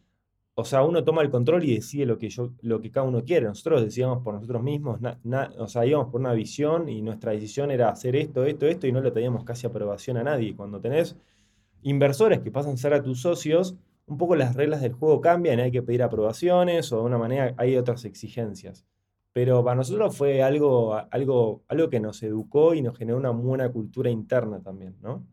o 0.56 0.66
sea, 0.66 0.84
uno 0.84 1.04
toma 1.04 1.22
el 1.24 1.32
control 1.32 1.64
y 1.64 1.76
decide 1.76 2.06
lo 2.06 2.18
que, 2.18 2.30
yo, 2.30 2.52
lo 2.62 2.80
que 2.82 2.92
cada 2.92 3.08
uno 3.08 3.24
quiere. 3.24 3.48
Nosotros 3.48 3.84
decíamos 3.84 4.24
por 4.24 4.36
nosotros 4.36 4.62
mismos, 4.62 5.00
o 5.58 5.68
sea, 5.68 5.86
íbamos 5.86 6.12
por 6.12 6.22
una 6.22 6.34
visión 6.34 6.90
y 6.90 7.02
nuestra 7.02 7.32
decisión 7.32 7.72
era 7.72 7.90
hacer 7.90 8.16
esto, 8.16 8.46
esto, 8.46 8.68
esto, 8.68 8.86
y 8.86 8.92
no 8.92 9.02
le 9.02 9.12
teníamos 9.12 9.44
casi 9.46 9.66
aprobación 9.66 10.18
a 10.18 10.24
nadie. 10.24 10.56
Cuando 10.56 10.80
tenés 10.80 11.16
inversores 11.84 12.40
que 12.40 12.52
pasan 12.52 12.74
a 12.74 12.78
ser 12.78 12.94
a 12.94 13.04
tus 13.04 13.22
socios, 13.22 13.76
un 14.06 14.18
poco 14.18 14.36
las 14.36 14.56
reglas 14.56 14.82
del 14.82 14.94
juego 14.94 15.22
cambian, 15.22 15.60
hay 15.60 15.72
que 15.72 15.82
pedir 15.82 16.04
aprobaciones 16.04 16.92
o 16.92 16.98
de 16.98 17.04
una 17.04 17.18
manera 17.18 17.54
hay 17.58 17.76
otras 17.78 18.06
exigencias. 18.06 18.86
Pero 19.32 19.64
para 19.64 19.76
nosotros 19.76 20.16
fue 20.16 20.44
algo, 20.44 20.94
algo, 21.12 21.64
algo 21.68 21.90
que 21.90 22.00
nos 22.00 22.22
educó 22.22 22.74
y 22.74 22.82
nos 22.82 22.98
generó 22.98 23.18
una 23.18 23.32
buena 23.32 23.72
cultura 23.72 24.10
interna 24.10 24.62
también, 24.62 24.96
¿no? 25.02 25.26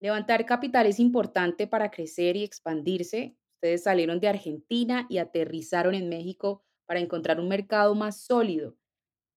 Levantar 0.00 0.44
capital 0.44 0.86
es 0.86 1.00
importante 1.00 1.66
para 1.66 1.90
crecer 1.90 2.36
y 2.36 2.44
expandirse, 2.44 3.36
Ustedes 3.64 3.84
salieron 3.84 4.20
de 4.20 4.28
Argentina 4.28 5.06
y 5.08 5.16
aterrizaron 5.16 5.94
en 5.94 6.10
México 6.10 6.62
para 6.84 7.00
encontrar 7.00 7.40
un 7.40 7.48
mercado 7.48 7.94
más 7.94 8.20
sólido. 8.20 8.76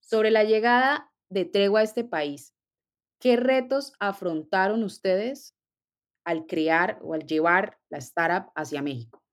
Sobre 0.02 0.32
la 0.32 0.44
llegada 0.44 1.14
de 1.30 1.46
Tregua 1.46 1.80
a 1.80 1.84
este 1.84 2.04
país, 2.04 2.54
¿qué 3.20 3.38
retos 3.38 3.94
afrontaron 4.02 4.84
ustedes 4.84 5.57
al 6.28 6.46
crear 6.46 7.00
o 7.02 7.14
al 7.14 7.26
llevar 7.26 7.80
la 7.90 8.00
startup 8.00 8.52
hacia 8.54 8.82
México? 8.82 9.24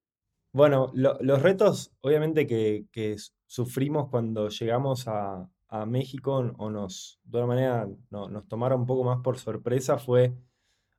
Bueno, 0.52 0.92
los 0.94 1.42
retos 1.42 1.92
obviamente 2.00 2.46
que, 2.46 3.16
sufrimos 3.46 4.08
cuando 4.10 4.48
llegamos 4.48 5.06
a, 5.08 5.50
México 5.88 6.36
o 6.58 6.70
nos, 6.70 7.18
de 7.24 7.40
alguna 7.40 7.54
manera, 7.56 7.88
nos 8.10 8.46
tomaron 8.46 8.82
un 8.82 8.86
poco 8.86 9.02
más 9.02 9.18
por 9.24 9.38
sorpresa 9.38 9.98
fue 9.98 10.32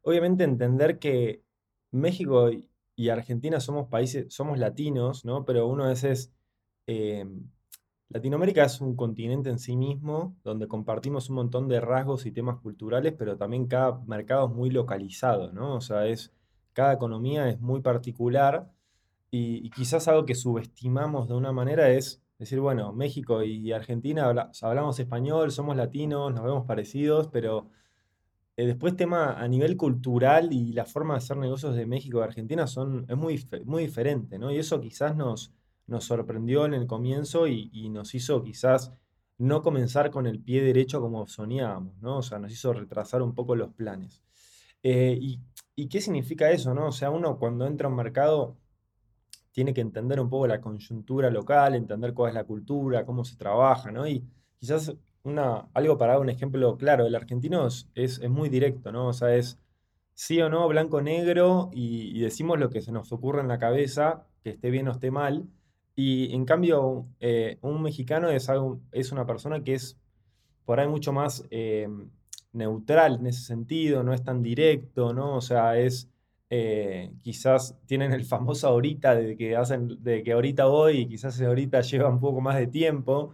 obviamente 0.01 0.43
entender 0.43 0.99
que 0.99 1.45
México 1.91 2.49
y 2.93 3.07
Argentina 3.07 3.61
somos 3.61 3.87
países, 3.87 4.33
somos 4.33 4.59
latinos, 4.59 5.23
¿no? 5.23 5.45
Pero 5.45 5.67
uno 5.67 5.85
a 5.85 5.87
veces, 5.87 6.33
em, 6.87 7.49
Latinoamérica 8.09 8.63
es 8.65 8.81
un 8.81 8.95
continente 8.95 9.49
en 9.49 9.59
sí 9.59 9.75
mismo, 9.75 10.35
donde 10.43 10.67
compartimos 10.67 11.29
un 11.29 11.37
montón 11.37 11.67
de 11.67 11.81
rasgos 11.81 12.25
y 12.25 12.31
temas 12.31 12.59
culturales, 12.59 13.13
pero 13.17 13.35
también 13.37 13.67
cada 13.67 13.99
mercado 14.05 14.47
es 14.47 14.53
muy 14.53 14.69
localizado, 14.69 15.51
¿no? 15.51 15.75
O 15.75 15.81
sea, 15.81 16.05
es, 16.07 16.31
cada 16.73 16.93
economía 16.93 17.49
es 17.49 17.59
muy 17.59 17.81
particular 17.81 18.71
y, 19.31 19.69
quizás 19.71 20.07
algo 20.07 20.25
que 20.25 20.35
subestimamos 20.35 21.27
de 21.27 21.33
una 21.33 21.51
manera 21.51 21.89
es 21.89 22.21
decir, 22.39 22.59
bueno, 22.59 22.93
México 22.93 23.43
y 23.43 23.71
Argentina 23.71 24.51
hablamos 24.61 24.99
español, 24.99 25.51
somos 25.51 25.75
latinos, 25.75 26.33
nos 26.33 26.43
vemos 26.43 26.65
parecidos, 26.65 27.29
pero 27.29 27.69
eh, 28.57 28.65
después 28.67 28.95
tema 28.95 29.33
a 29.33 29.47
nivel 29.47 29.77
cultural 29.77 30.53
y 30.53 30.73
la 30.73 30.85
forma 30.85 31.15
de 31.15 31.19
hacer 31.19 31.37
negocios 31.37 31.75
de 31.75 31.85
México 31.85 32.19
y 32.19 32.23
Argentina 32.23 32.67
son, 32.67 33.05
es 33.09 33.17
muy, 33.17 33.43
muy 33.65 33.83
diferente, 33.83 34.39
¿no? 34.39 34.51
Y 34.51 34.57
eso 34.57 34.79
quizás 34.79 35.15
nos, 35.15 35.53
nos 35.87 36.05
sorprendió 36.05 36.65
en 36.65 36.73
el 36.73 36.87
comienzo 36.87 37.47
y, 37.47 37.89
nos 37.89 38.15
hizo 38.15 38.43
quizás 38.43 38.93
no 39.37 39.61
comenzar 39.61 40.11
con 40.11 40.27
el 40.27 40.39
pie 40.41 40.63
derecho 40.63 41.01
como 41.01 41.27
soñábamos, 41.27 41.97
¿no? 42.01 42.17
O 42.17 42.21
sea, 42.21 42.39
nos 42.39 42.51
hizo 42.51 42.73
retrasar 42.73 43.21
un 43.21 43.35
poco 43.35 43.55
los 43.55 43.73
planes. 43.73 44.23
Eh, 44.83 45.17
y, 45.75 45.87
qué 45.87 46.01
significa 46.01 46.51
eso, 46.51 46.73
no? 46.73 46.87
O 46.87 46.91
sea, 46.91 47.09
uno 47.11 47.37
cuando 47.37 47.67
entra 47.67 47.87
a 47.87 47.91
un 47.91 47.97
mercado 47.97 48.57
tiene 49.51 49.73
que 49.73 49.81
entender 49.81 50.19
un 50.19 50.29
poco 50.29 50.47
la 50.47 50.61
coyuntura 50.61 51.29
local, 51.29 51.75
entender 51.75 52.13
cuál 52.13 52.29
es 52.29 52.35
la 52.35 52.43
cultura, 52.43 53.05
cómo 53.05 53.23
se 53.25 53.37
trabaja, 53.37 53.91
¿no? 53.91 54.07
Y 54.07 54.27
quizás 54.59 54.95
algo 55.73 55.97
para 55.97 56.13
dar 56.13 56.21
un 56.21 56.29
ejemplo 56.29 56.77
claro, 56.77 57.05
el 57.05 57.15
argentino 57.15 57.67
es, 57.67 58.29
muy 58.29 58.49
directo, 58.49 58.91
¿no? 58.91 59.07
O 59.07 59.13
sea, 59.13 59.35
es 59.35 59.59
sí 60.13 60.41
o 60.41 60.49
no, 60.49 60.67
blanco-negro, 60.67 61.69
y, 61.73 62.19
decimos 62.19 62.59
lo 62.59 62.69
que 62.69 62.81
se 62.81 62.91
nos 62.91 63.11
ocurre 63.11 63.41
en 63.41 63.47
la 63.47 63.59
cabeza, 63.59 64.27
que 64.43 64.51
esté 64.51 64.69
bien 64.69 64.87
o 64.87 64.91
esté 64.91 65.11
mal. 65.11 65.47
Y 65.95 66.33
en 66.33 66.45
cambio, 66.45 67.07
eh, 67.19 67.57
un 67.61 67.81
mexicano 67.81 68.29
es, 68.29 68.49
es 68.91 69.11
una 69.11 69.25
persona 69.25 69.63
que 69.63 69.75
es 69.75 69.97
por 70.65 70.79
ahí 70.79 70.87
mucho 70.87 71.13
más 71.13 71.45
eh, 71.51 71.87
neutral 72.51 73.15
en 73.19 73.27
ese 73.27 73.41
sentido, 73.41 74.03
no 74.03 74.13
es 74.13 74.23
tan 74.23 74.41
directo, 74.43 75.13
¿no? 75.13 75.35
O 75.35 75.41
sea, 75.41 75.77
es. 75.77 76.09
Eh, 76.51 77.11
quizás 77.23 77.75
tienen 77.87 78.13
el 78.13 78.23
famoso 78.23 78.67
ahorita 78.67 79.15
de 79.15 79.35
que 79.35 79.55
hacen 79.55 79.97
de 80.03 80.21
que 80.23 80.33
ahorita 80.33 80.65
voy 80.65 80.99
y 80.99 81.07
quizás 81.07 81.41
ahorita 81.41 81.81
lleva 81.81 82.07
un 82.07 82.19
poco 82.19 82.39
más 82.39 82.55
de 82.57 82.67
tiempo 82.67 83.33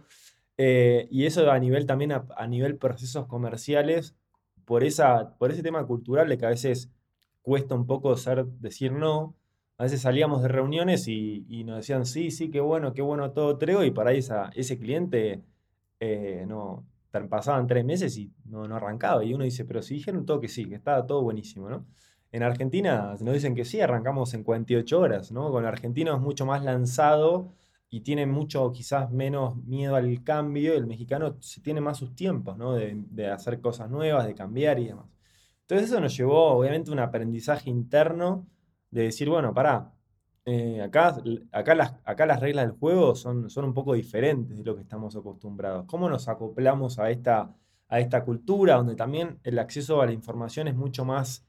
y 0.56 1.26
eso 1.26 1.50
a 1.50 1.58
nivel 1.58 1.86
también 1.86 2.12
a, 2.12 2.46
nivel 2.46 2.78
procesos 2.78 3.26
comerciales, 3.26 4.16
por, 4.64 4.84
esa, 4.84 5.36
por 5.38 5.50
ese 5.50 5.62
tema 5.62 5.86
cultural 5.86 6.28
de 6.28 6.38
que 6.38 6.46
a 6.46 6.50
veces 6.50 6.90
cuesta 7.42 7.74
un 7.74 7.86
poco 7.86 8.16
ser, 8.16 8.46
decir 8.46 8.92
no. 8.92 9.36
A 9.78 9.84
veces 9.84 10.02
salíamos 10.02 10.42
de 10.42 10.48
reuniones 10.48 11.08
y, 11.08 11.64
nos 11.64 11.76
decían, 11.76 12.06
sí, 12.06 12.30
sí, 12.30 12.50
qué 12.50 12.60
bueno, 12.60 12.92
qué 12.94 13.02
bueno 13.02 13.32
todo 13.32 13.58
trego, 13.58 13.84
y 13.84 13.90
para 13.90 14.10
ahí 14.10 14.20
ese 14.54 14.78
cliente 14.78 15.42
eh, 16.00 16.44
no, 16.46 16.86
pasaban 17.28 17.66
tres 17.66 17.84
meses 17.84 18.16
y 18.16 18.32
no, 18.44 18.68
no 18.68 18.76
arrancaba. 18.76 19.24
Y 19.24 19.34
uno 19.34 19.44
dice, 19.44 19.64
pero 19.64 19.82
si 19.82 19.94
dijeron 19.94 20.26
todo 20.26 20.40
que 20.40 20.48
sí, 20.48 20.66
que 20.66 20.76
estaba 20.76 21.06
todo 21.06 21.22
buenísimo, 21.22 21.68
¿no? 21.68 21.86
En 22.32 22.42
Argentina 22.42 23.14
nos 23.20 23.34
dicen 23.34 23.54
que 23.54 23.64
sí, 23.64 23.80
arrancamos 23.80 24.32
en 24.32 24.42
48 24.42 24.98
horas, 24.98 25.32
¿no? 25.32 25.50
Con 25.50 25.66
argentino 25.66 26.14
es 26.14 26.20
mucho 26.20 26.46
más 26.46 26.64
lanzado 26.64 27.52
y 27.90 28.00
tiene 28.00 28.26
mucho, 28.26 28.72
quizás 28.72 29.10
menos 29.10 29.56
miedo 29.66 29.96
al 29.96 30.24
cambio, 30.24 30.72
el 30.72 30.86
mexicano 30.86 31.36
tiene 31.62 31.82
más 31.82 31.98
sus 31.98 32.14
tiempos, 32.14 32.56
¿no? 32.56 32.72
De, 32.72 33.30
hacer 33.30 33.60
cosas 33.60 33.90
nuevas, 33.90 34.26
de 34.26 34.34
cambiar 34.34 34.78
y 34.78 34.86
demás. 34.86 35.06
Entonces 35.62 35.90
eso 35.90 36.00
nos 36.00 36.16
llevó, 36.16 36.52
obviamente, 36.52 36.90
un 36.90 37.00
aprendizaje 37.00 37.68
interno 37.68 38.46
de 38.92 39.02
decir, 39.04 39.28
bueno, 39.28 39.52
pará, 39.52 39.92
eh, 40.44 40.82
acá, 40.82 41.16
acá, 41.52 41.74
las, 41.74 41.94
acá 42.04 42.26
las 42.26 42.40
reglas 42.40 42.66
del 42.66 42.76
juego 42.78 43.14
son, 43.14 43.48
son 43.50 43.64
un 43.64 43.74
poco 43.74 43.94
diferentes 43.94 44.56
de 44.56 44.64
lo 44.64 44.76
que 44.76 44.82
estamos 44.82 45.16
acostumbrados. 45.16 45.86
¿Cómo 45.86 46.08
nos 46.08 46.28
acoplamos 46.28 46.98
a 46.98 47.10
esta, 47.10 47.54
a 47.88 48.00
esta 48.00 48.24
cultura 48.24 48.76
donde 48.76 48.94
también 48.94 49.38
el 49.44 49.58
acceso 49.58 50.00
a 50.02 50.06
la 50.06 50.12
información 50.12 50.68
es 50.68 50.74
mucho 50.76 51.04
más, 51.04 51.46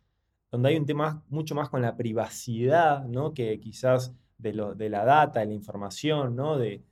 donde 0.52 0.70
hay 0.70 0.78
un 0.78 0.86
tema 0.86 1.24
mucho 1.30 1.56
más 1.56 1.70
con 1.70 1.82
la 1.82 1.96
privacidad, 1.98 3.06
¿no? 3.06 3.34
Que 3.34 3.60
quizás 3.60 4.14
de, 4.38 4.54
lo, 4.54 4.76
de 4.76 4.90
la 4.90 5.06
data, 5.06 5.40
de 5.42 5.48
la 5.48 5.54
información, 5.54 6.36
¿no? 6.36 6.58
De, 6.58 6.84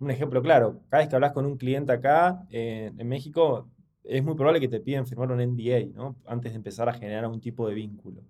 un 0.00 0.10
ejemplo 0.10 0.42
claro, 0.42 0.80
cada 0.88 1.02
vez 1.02 1.08
que 1.10 1.14
hablas 1.16 1.32
con 1.32 1.44
un 1.44 1.58
cliente 1.58 1.92
acá 1.92 2.46
eh, 2.50 2.90
en 2.96 3.08
México, 3.08 3.68
es 4.02 4.24
muy 4.24 4.34
probable 4.34 4.60
que 4.60 4.68
te 4.68 4.80
piden 4.80 5.06
firmar 5.06 5.30
un 5.30 5.40
NDA, 5.40 5.86
¿no? 5.94 6.16
Antes 6.26 6.52
de 6.52 6.56
empezar 6.56 6.88
a 6.88 6.94
generar 6.94 7.24
algún 7.24 7.40
tipo 7.40 7.68
de 7.68 7.74
vínculo. 7.74 8.22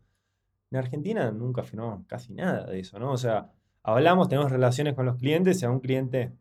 En 0.70 0.78
Argentina 0.78 1.30
nunca 1.32 1.62
firmamos 1.64 2.06
casi 2.06 2.32
nada 2.32 2.66
de 2.66 2.80
eso, 2.80 2.98
¿no? 2.98 3.12
O 3.12 3.16
sea, 3.16 3.50
hablamos, 3.82 4.28
tenemos 4.28 4.52
relaciones 4.52 4.94
con 4.94 5.06
los 5.06 5.16
clientes, 5.16 5.58
si 5.58 5.66
a 5.66 5.70
un 5.70 5.80
cliente 5.80 6.32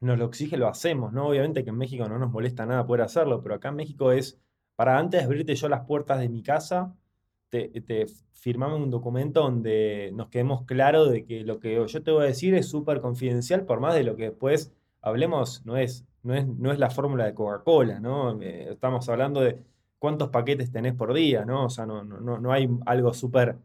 nos 0.00 0.18
lo 0.18 0.26
exige, 0.26 0.56
lo 0.56 0.68
hacemos, 0.68 1.12
¿no? 1.12 1.28
Obviamente 1.28 1.64
que 1.64 1.70
en 1.70 1.76
México 1.76 2.08
no 2.08 2.18
nos 2.18 2.30
molesta 2.30 2.64
nada 2.66 2.86
poder 2.86 3.02
hacerlo, 3.02 3.42
pero 3.42 3.56
acá 3.56 3.68
en 3.70 3.76
México 3.76 4.12
es, 4.12 4.38
para 4.76 4.98
antes 4.98 5.20
de 5.20 5.26
abrirte 5.26 5.54
yo 5.54 5.68
las 5.68 5.84
puertas 5.84 6.20
de 6.20 6.28
mi 6.28 6.42
casa, 6.42 6.94
te, 7.50 8.06
firmamos 8.32 8.80
un 8.80 8.90
documento 8.90 9.42
donde 9.42 10.12
nos 10.14 10.28
quedemos 10.28 10.64
claros 10.64 11.10
de 11.10 11.24
que 11.26 11.42
lo 11.42 11.60
que 11.60 11.84
yo 11.86 12.02
te 12.02 12.10
voy 12.10 12.24
a 12.24 12.26
decir 12.28 12.54
es 12.54 12.68
súper 12.68 13.00
confidencial, 13.00 13.66
por 13.66 13.80
más 13.80 13.94
de 13.94 14.04
lo 14.04 14.16
que 14.16 14.30
después 14.30 14.72
hablemos, 15.02 15.66
no 15.66 15.76
es, 15.76 16.06
no 16.22 16.34
es, 16.34 16.46
no 16.46 16.72
es 16.72 16.78
la 16.78 16.90
fórmula 16.90 17.26
de 17.26 17.34
Coca-Cola, 17.34 18.00
¿no? 18.00 18.40
Eh, 18.40 18.68
estamos 18.70 19.08
hablando 19.08 19.40
de 19.40 19.62
cuántos 20.00 20.30
paquetes 20.30 20.72
tenés 20.72 20.94
por 20.94 21.14
día, 21.14 21.44
¿no? 21.44 21.66
O 21.66 21.70
sea, 21.70 21.86
no, 21.86 22.02
no, 22.02 22.40
no 22.40 22.52
hay 22.52 22.68
algo 22.86 23.12
súper 23.14 23.58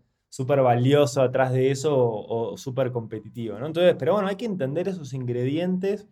valioso 0.62 1.22
atrás 1.22 1.54
de 1.54 1.72
eso 1.72 1.98
o, 1.98 2.58
súper 2.58 2.92
competitivo, 2.92 3.58
¿no? 3.58 3.66
Entonces, 3.66 3.96
pero 3.98 4.14
bueno, 4.14 4.28
hay 4.28 4.36
que 4.36 4.46
entender 4.46 4.88
esos 4.88 5.14
ingredientes 5.14 6.08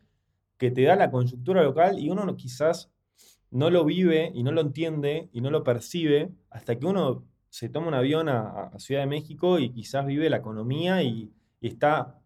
que 0.57 0.71
te 0.71 0.83
da 0.83 0.95
la 0.95 1.11
coyuntura 1.11 1.61
local 1.61 1.99
y 1.99 2.09
uno 2.09 2.35
quizás 2.37 2.89
no 3.51 3.69
lo 3.69 3.85
vive 3.85 4.31
y 4.33 4.43
no 4.43 4.51
lo 4.51 4.61
entiende 4.61 5.29
y 5.33 5.41
no 5.41 5.51
lo 5.51 5.63
percibe 5.63 6.31
hasta 6.49 6.79
que 6.79 6.85
uno 6.85 7.25
se 7.49 7.69
toma 7.69 7.89
un 7.89 7.93
avión 7.93 8.29
a, 8.29 8.71
Ciudad 8.79 9.01
de 9.01 9.07
México 9.07 9.59
y 9.59 9.71
quizás 9.71 10.05
vive 10.05 10.29
la 10.29 10.37
economía 10.37 11.03
y, 11.03 11.31
está 11.61 12.19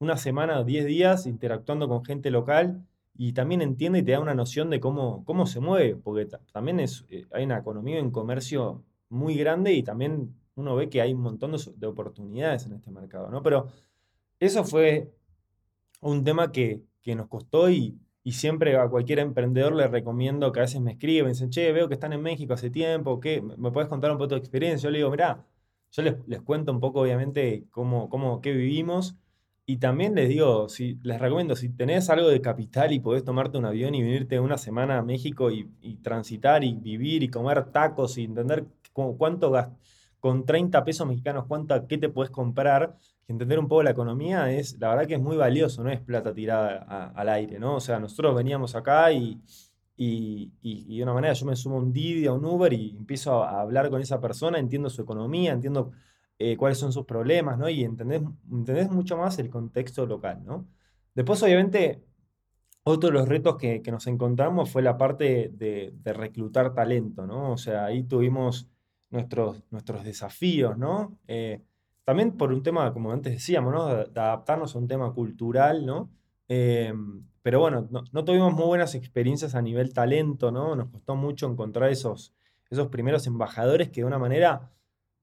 una 0.00 0.16
semana 0.18 0.60
o 0.60 0.64
diez 0.64 0.84
días 0.84 1.26
interactuando 1.26 1.88
con 1.88 2.04
gente 2.04 2.30
local 2.30 2.84
y 3.14 3.32
también 3.32 3.62
entiende 3.62 4.00
y 4.00 4.02
te 4.02 4.12
da 4.12 4.20
una 4.20 4.34
noción 4.34 4.70
de 4.70 4.80
cómo, 4.80 5.24
cómo 5.24 5.46
se 5.46 5.60
mueve, 5.60 5.96
porque 5.96 6.26
también 6.52 6.80
es, 6.80 7.04
eh, 7.10 7.26
hay 7.32 7.44
una 7.44 7.58
economía 7.58 7.98
en 7.98 8.10
comercio 8.10 8.84
muy 9.08 9.36
grande 9.36 9.72
y 9.74 9.82
también 9.82 10.34
uno 10.54 10.74
ve 10.76 10.88
que 10.88 11.00
hay 11.00 11.14
un 11.14 11.20
montón 11.20 11.52
de, 11.52 11.86
oportunidades 11.86 12.66
en 12.66 12.74
este 12.74 12.90
mercado, 12.90 13.30
¿no? 13.30 13.42
Pero 13.42 13.68
eso 14.40 14.64
fue 14.64 15.12
un 16.00 16.24
tema 16.24 16.52
que, 16.52 16.82
que 17.02 17.14
nos 17.14 17.28
costó 17.28 17.70
y, 17.70 17.98
y 18.24 18.32
siempre 18.32 18.76
a 18.76 18.88
cualquier 18.88 19.18
emprendedor 19.18 19.74
le 19.74 19.88
recomiendo 19.88 20.52
que 20.52 20.60
a 20.60 20.62
veces 20.62 20.80
me 20.80 20.92
escriben, 20.92 21.32
dicen, 21.32 21.50
che, 21.50 21.72
veo 21.72 21.88
que 21.88 21.94
están 21.94 22.12
en 22.12 22.22
México 22.22 22.54
hace 22.54 22.70
tiempo, 22.70 23.20
¿qué? 23.20 23.42
¿Me 23.42 23.70
puedes 23.70 23.88
contar 23.88 24.10
un 24.10 24.18
poco 24.18 24.28
de 24.28 24.40
tu 24.40 24.44
experiencia? 24.44 24.88
Yo 24.88 24.90
le 24.90 24.98
digo, 24.98 25.10
mirá, 25.10 25.44
yo 25.92 26.02
les, 26.02 26.16
les 26.26 26.40
cuento 26.42 26.72
un 26.72 26.80
poco, 26.80 27.00
obviamente, 27.00 27.66
cómo, 27.70 28.08
cómo, 28.08 28.40
qué 28.40 28.52
vivimos. 28.52 29.16
Y 29.72 29.78
también 29.78 30.14
les 30.14 30.28
digo, 30.28 30.68
si, 30.68 30.98
les 31.02 31.18
recomiendo, 31.18 31.56
si 31.56 31.70
tenés 31.70 32.10
algo 32.10 32.28
de 32.28 32.42
capital 32.42 32.92
y 32.92 33.00
podés 33.00 33.24
tomarte 33.24 33.56
un 33.56 33.64
avión 33.64 33.94
y 33.94 34.02
venirte 34.02 34.38
una 34.38 34.58
semana 34.58 34.98
a 34.98 35.02
México 35.02 35.50
y, 35.50 35.66
y 35.80 35.96
transitar 35.96 36.62
y 36.62 36.74
vivir 36.74 37.22
y 37.22 37.28
comer 37.30 37.64
tacos 37.72 38.18
y 38.18 38.24
entender 38.24 38.66
cuánto 38.92 39.50
gastas 39.50 39.78
con 40.20 40.44
30 40.44 40.84
pesos 40.84 41.06
mexicanos, 41.06 41.46
cuánto, 41.48 41.86
qué 41.88 41.96
te 41.96 42.10
puedes 42.10 42.30
comprar, 42.30 42.98
entender 43.28 43.58
un 43.58 43.66
poco 43.66 43.82
la 43.82 43.92
economía 43.92 44.52
es, 44.52 44.78
la 44.78 44.90
verdad 44.90 45.06
que 45.06 45.14
es 45.14 45.22
muy 45.22 45.38
valioso, 45.38 45.82
no 45.82 45.88
es 45.88 46.00
plata 46.00 46.34
tirada 46.34 47.10
al 47.14 47.28
aire, 47.30 47.58
¿no? 47.58 47.76
O 47.76 47.80
sea, 47.80 47.98
nosotros 47.98 48.34
veníamos 48.34 48.76
acá 48.76 49.10
y, 49.10 49.40
y, 49.96 50.52
y, 50.60 50.98
de 50.98 51.02
una 51.02 51.14
manera 51.14 51.32
yo 51.32 51.46
me 51.46 51.56
sumo 51.56 51.76
a 51.76 51.78
un 51.78 51.94
Didi, 51.94 52.26
a 52.26 52.32
un 52.34 52.44
Uber 52.44 52.74
y 52.74 52.94
empiezo 52.94 53.42
a 53.42 53.62
hablar 53.62 53.88
con 53.88 54.02
esa 54.02 54.20
persona, 54.20 54.58
entiendo 54.58 54.90
su 54.90 55.00
economía, 55.00 55.52
entiendo 55.52 55.92
eh, 56.38 56.56
cuáles 56.56 56.78
son 56.78 56.92
sus 56.92 57.04
problemas, 57.04 57.58
¿no? 57.58 57.68
Y 57.68 57.84
entendés, 57.84 58.22
entendés 58.50 58.90
mucho 58.90 59.16
más 59.16 59.38
el 59.38 59.50
contexto 59.50 60.06
local, 60.06 60.42
¿no? 60.44 60.66
Después, 61.14 61.42
obviamente, 61.42 62.02
otro 62.84 63.10
de 63.10 63.14
los 63.14 63.28
retos 63.28 63.56
que, 63.56 63.82
que 63.82 63.92
nos 63.92 64.06
encontramos 64.06 64.70
fue 64.70 64.82
la 64.82 64.98
parte 64.98 65.50
de, 65.52 65.92
de, 65.94 66.12
reclutar 66.12 66.74
talento, 66.74 67.26
¿no? 67.26 67.52
O 67.52 67.56
sea, 67.56 67.84
ahí 67.86 68.02
tuvimos 68.04 68.68
nuestros, 69.10 69.62
nuestros 69.70 70.04
desafíos, 70.04 70.76
¿no? 70.76 71.18
Eh, 71.28 71.62
también 72.04 72.36
por 72.36 72.52
un 72.52 72.62
tema, 72.62 72.92
como 72.92 73.12
antes 73.12 73.32
decíamos, 73.34 73.72
¿no? 73.72 73.86
De, 73.86 74.20
adaptarnos 74.20 74.74
a 74.74 74.78
un 74.78 74.88
tema 74.88 75.12
cultural, 75.12 75.86
¿no? 75.86 76.10
Em, 76.48 77.24
pero 77.42 77.60
bueno, 77.60 77.88
no, 77.90 78.24
tuvimos 78.24 78.52
muy 78.52 78.66
buenas 78.66 78.94
experiencias 78.94 79.54
a 79.54 79.62
nivel 79.62 79.92
talento, 79.92 80.50
¿no? 80.50 80.74
Nos 80.76 80.88
costó 80.90 81.16
mucho 81.16 81.46
encontrar 81.48 81.90
esos, 81.90 82.34
esos 82.70 82.88
primeros 82.88 83.26
embajadores 83.26 83.90
que 83.90 84.00
de 84.00 84.06
una 84.06 84.18
manera 84.18 84.70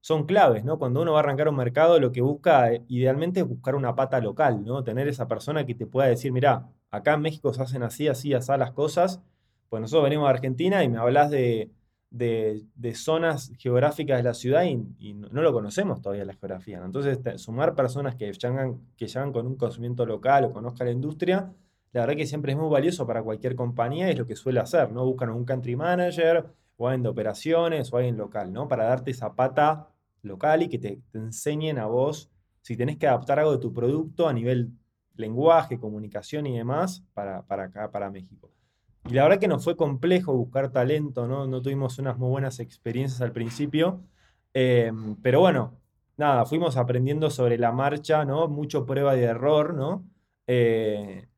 son 0.00 0.24
claves, 0.24 0.64
¿no? 0.64 0.78
Cuando 0.78 1.02
uno 1.02 1.12
va 1.12 1.18
a 1.18 1.22
arrancar 1.22 1.48
un 1.48 1.56
mercado, 1.56 2.00
lo 2.00 2.12
que 2.12 2.22
busca 2.22 2.72
eh, 2.72 2.84
idealmente 2.88 3.40
es 3.40 3.46
buscar 3.46 3.74
una 3.74 3.94
pata 3.94 4.20
local, 4.20 4.64
¿no? 4.64 4.82
Tener 4.84 5.08
esa 5.08 5.28
persona 5.28 5.66
que 5.66 5.74
te 5.74 5.86
pueda 5.86 6.08
decir, 6.08 6.32
mira, 6.32 6.68
acá 6.90 7.14
en 7.14 7.22
México 7.22 7.52
se 7.52 7.62
hacen 7.62 7.82
así, 7.82 8.08
así, 8.08 8.34
así 8.34 8.52
las 8.58 8.72
cosas. 8.72 9.22
Pues 9.68 9.80
nosotros 9.80 10.04
venimos 10.04 10.26
de 10.26 10.30
Argentina 10.30 10.82
y 10.82 10.88
me 10.88 10.98
hablas 10.98 11.30
de, 11.30 11.70
de, 12.10 12.94
zonas 12.94 13.52
geográficas 13.58 14.18
de 14.18 14.22
la 14.24 14.34
ciudad 14.34 14.64
y, 14.64 15.14
no, 15.14 15.42
lo 15.42 15.52
conocemos 15.52 16.00
todavía 16.02 16.24
la 16.24 16.34
geografía. 16.34 16.82
Entonces, 16.84 17.20
sumar 17.40 17.74
personas 17.74 18.16
que 18.16 18.32
llegan, 18.32 18.80
que 18.96 19.06
llegan 19.06 19.32
con 19.32 19.46
un 19.46 19.56
conocimiento 19.56 20.04
local 20.06 20.44
o 20.44 20.52
conozcan 20.52 20.88
la 20.88 20.92
industria, 20.92 21.52
la 21.92 22.02
verdad 22.02 22.16
que 22.16 22.26
siempre 22.26 22.52
es 22.52 22.58
muy 22.58 22.68
valioso 22.68 23.06
para 23.06 23.22
cualquier 23.22 23.54
compañía 23.56 24.08
y 24.08 24.12
es 24.12 24.18
lo 24.18 24.26
que 24.26 24.36
suele 24.36 24.60
hacer, 24.60 24.92
¿no? 24.92 25.04
Buscan 25.04 25.30
un 25.30 25.44
country 25.44 25.76
manager 25.76 26.46
o 26.80 26.88
alguien 26.88 27.02
de 27.02 27.10
operaciones 27.10 27.92
o 27.92 27.98
alguien 27.98 28.16
local, 28.16 28.52
¿no? 28.52 28.66
Para 28.66 28.84
darte 28.84 29.10
esa 29.10 29.34
pata 29.34 29.90
local 30.22 30.62
y 30.62 30.68
que 30.68 30.78
te, 30.78 31.02
enseñen 31.12 31.78
a 31.78 31.84
vos 31.86 32.30
si 32.62 32.74
tenés 32.76 32.96
que 32.96 33.06
adaptar 33.06 33.38
algo 33.38 33.52
de 33.52 33.58
tu 33.58 33.72
producto 33.72 34.26
a 34.28 34.32
nivel 34.32 34.72
lenguaje, 35.14 35.78
comunicación 35.78 36.46
y 36.46 36.56
demás 36.56 37.04
para, 37.12 37.42
para 37.42 37.64
acá, 37.64 37.90
para 37.90 38.10
México. 38.10 38.50
Y 39.04 39.12
la 39.12 39.24
verdad 39.24 39.38
que 39.38 39.48
nos 39.48 39.62
fue 39.62 39.76
complejo 39.76 40.34
buscar 40.34 40.72
talento, 40.72 41.26
¿no? 41.26 41.46
No 41.46 41.60
tuvimos 41.60 41.98
unas 41.98 42.18
muy 42.18 42.30
buenas 42.30 42.60
experiencias 42.60 43.20
al 43.20 43.32
principio. 43.32 44.02
Em, 44.54 45.16
pero 45.16 45.40
bueno, 45.40 45.78
nada, 46.16 46.46
fuimos 46.46 46.78
aprendiendo 46.78 47.28
sobre 47.28 47.58
la 47.58 47.72
marcha, 47.72 48.24
¿no? 48.24 48.48
Mucho 48.48 48.86
prueba 48.86 49.16
y 49.18 49.22
error, 49.22 49.74
¿no? 49.74 50.06
Eh, 50.46 51.28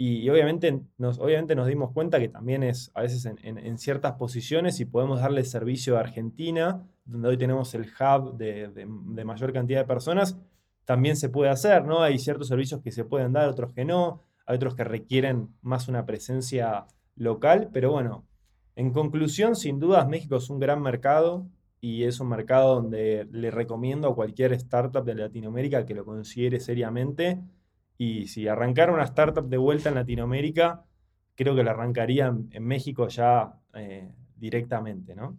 y, 0.00 0.30
obviamente, 0.30 0.80
nos, 0.96 1.18
obviamente 1.18 1.56
nos 1.56 1.66
dimos 1.66 1.90
cuenta 1.92 2.20
que 2.20 2.28
también 2.28 2.62
es 2.62 2.92
a 2.94 3.02
veces 3.02 3.26
en, 3.26 3.78
ciertas 3.78 4.12
posiciones 4.12 4.78
y 4.78 4.84
podemos 4.84 5.20
darle 5.20 5.44
servicio 5.44 5.96
a 5.96 6.00
Argentina, 6.00 6.86
donde 7.04 7.30
hoy 7.30 7.36
tenemos 7.36 7.74
el 7.74 7.82
hub 7.82 8.36
de, 8.36 8.68
de, 8.68 9.24
mayor 9.24 9.52
cantidad 9.52 9.80
de 9.80 9.86
personas, 9.86 10.38
también 10.84 11.16
se 11.16 11.28
puede 11.28 11.50
hacer, 11.50 11.84
¿no? 11.84 12.00
Hay 12.00 12.20
ciertos 12.20 12.46
servicios 12.46 12.80
que 12.80 12.92
se 12.92 13.04
pueden 13.04 13.32
dar, 13.32 13.48
otros 13.48 13.72
que 13.72 13.84
no, 13.84 14.22
hay 14.46 14.54
otros 14.54 14.76
que 14.76 14.84
requieren 14.84 15.48
más 15.62 15.88
una 15.88 16.06
presencia 16.06 16.86
local, 17.16 17.68
pero 17.72 17.90
bueno, 17.90 18.24
en 18.76 18.92
conclusión, 18.92 19.56
sin 19.56 19.80
dudas, 19.80 20.08
México 20.08 20.36
es 20.36 20.48
un 20.48 20.60
gran 20.60 20.80
mercado 20.80 21.48
y 21.80 22.04
es 22.04 22.20
un 22.20 22.28
mercado 22.28 22.76
donde 22.76 23.26
le 23.32 23.50
recomiendo 23.50 24.06
a 24.06 24.14
cualquier 24.14 24.52
startup 24.52 25.04
de 25.04 25.16
Latinoamérica 25.16 25.84
que 25.84 25.94
lo 25.94 26.04
considere 26.04 26.60
seriamente. 26.60 27.42
Y 27.98 28.28
si 28.28 28.46
arrancara 28.46 28.92
una 28.92 29.02
startup 29.02 29.48
de 29.48 29.56
vuelta 29.56 29.88
en 29.88 29.96
Latinoamérica, 29.96 30.84
creo 31.34 31.56
que 31.56 31.64
la 31.64 31.72
arrancaría 31.72 32.26
en, 32.26 32.64
México 32.64 33.08
ya 33.08 33.60
eh, 33.74 34.08
directamente, 34.36 35.16
¿no? 35.16 35.36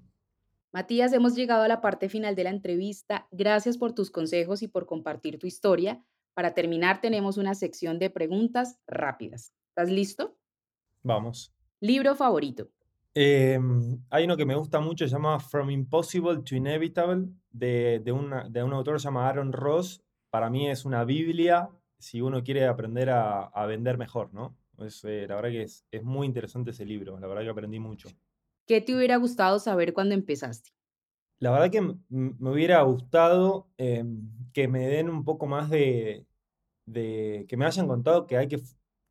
Matías, 0.72 1.14
hemos 1.14 1.36
llegado 1.36 1.64
a 1.64 1.68
la 1.68 1.82
parte 1.82 2.10
final 2.10 2.36
de 2.36 2.44
la 2.44 2.52
entrevista. 2.52 3.28
Gracias 3.32 3.78
por 3.78 3.94
tus 3.94 4.12
consejos 4.12 4.62
y 4.62 4.68
por 4.68 4.86
compartir 4.86 5.40
tu 5.40 5.48
historia. 5.48 6.04
Para 6.36 6.54
terminar, 6.54 7.02
tenemos 7.02 7.38
una 7.38 7.56
sección 7.56 7.98
de 7.98 8.10
preguntas 8.10 8.78
rápidas. 8.86 9.54
¿Estás 9.70 9.90
listo? 9.90 10.38
Vamos. 11.02 11.54
Libro 11.80 12.14
favorito. 12.14 12.70
Em, 13.16 14.00
hay 14.10 14.26
uno 14.26 14.38
que 14.38 14.46
me 14.46 14.56
gusta 14.56 14.80
mucho, 14.80 15.08
se 15.08 15.14
llama 15.14 15.40
From 15.40 15.72
Impossible 15.72 16.42
to 16.44 16.56
Inevitable, 16.56 17.30
de, 17.50 18.00
de, 18.04 18.12
una, 18.12 18.48
de 18.48 18.62
un 18.62 18.74
autor 18.74 18.96
que 18.96 19.00
se 19.00 19.06
llama 19.06 19.28
Aaron 19.28 19.52
Ross. 19.52 20.04
Para 20.30 20.50
mí 20.50 20.70
es 20.70 20.86
una 20.86 21.04
Biblia 21.04 21.70
si 22.00 22.22
uno 22.22 22.44
quiere 22.44 22.66
aprender 22.66 23.10
a, 23.10 23.44
a 23.44 23.66
vender 23.66 23.98
mejor, 23.98 24.34
¿no? 24.34 24.58
Es, 24.80 25.04
eh, 25.04 25.26
la 25.28 25.36
verdad 25.36 25.50
que 25.50 25.64
es, 25.64 25.86
es 25.92 26.04
muy 26.04 26.26
interesante 26.26 26.72
ese 26.72 26.86
libro, 26.86 27.20
la 27.20 27.28
verdad 27.28 27.44
que 27.44 27.50
aprendí 27.50 27.80
mucho. 27.80 28.10
¿Qué 28.66 28.82
te 28.82 28.96
hubiera 28.96 29.18
gustado 29.18 29.60
saber 29.60 29.94
cuando 29.94 30.16
empezaste? 30.16 30.72
La 31.40 31.52
verdad 31.52 31.72
que 31.72 31.82
me 31.82 32.50
hubiera 32.50 32.82
gustado 32.84 33.70
em, 33.78 34.30
que 34.54 34.68
me 34.68 34.88
den 34.88 35.10
un 35.10 35.24
poco 35.24 35.48
más 35.48 35.70
de, 35.70 36.26
de, 36.86 37.46
que 37.48 37.58
me 37.58 37.66
hayan 37.66 37.88
contado 37.88 38.28
que 38.28 38.38
hay 38.38 38.48
que 38.48 38.62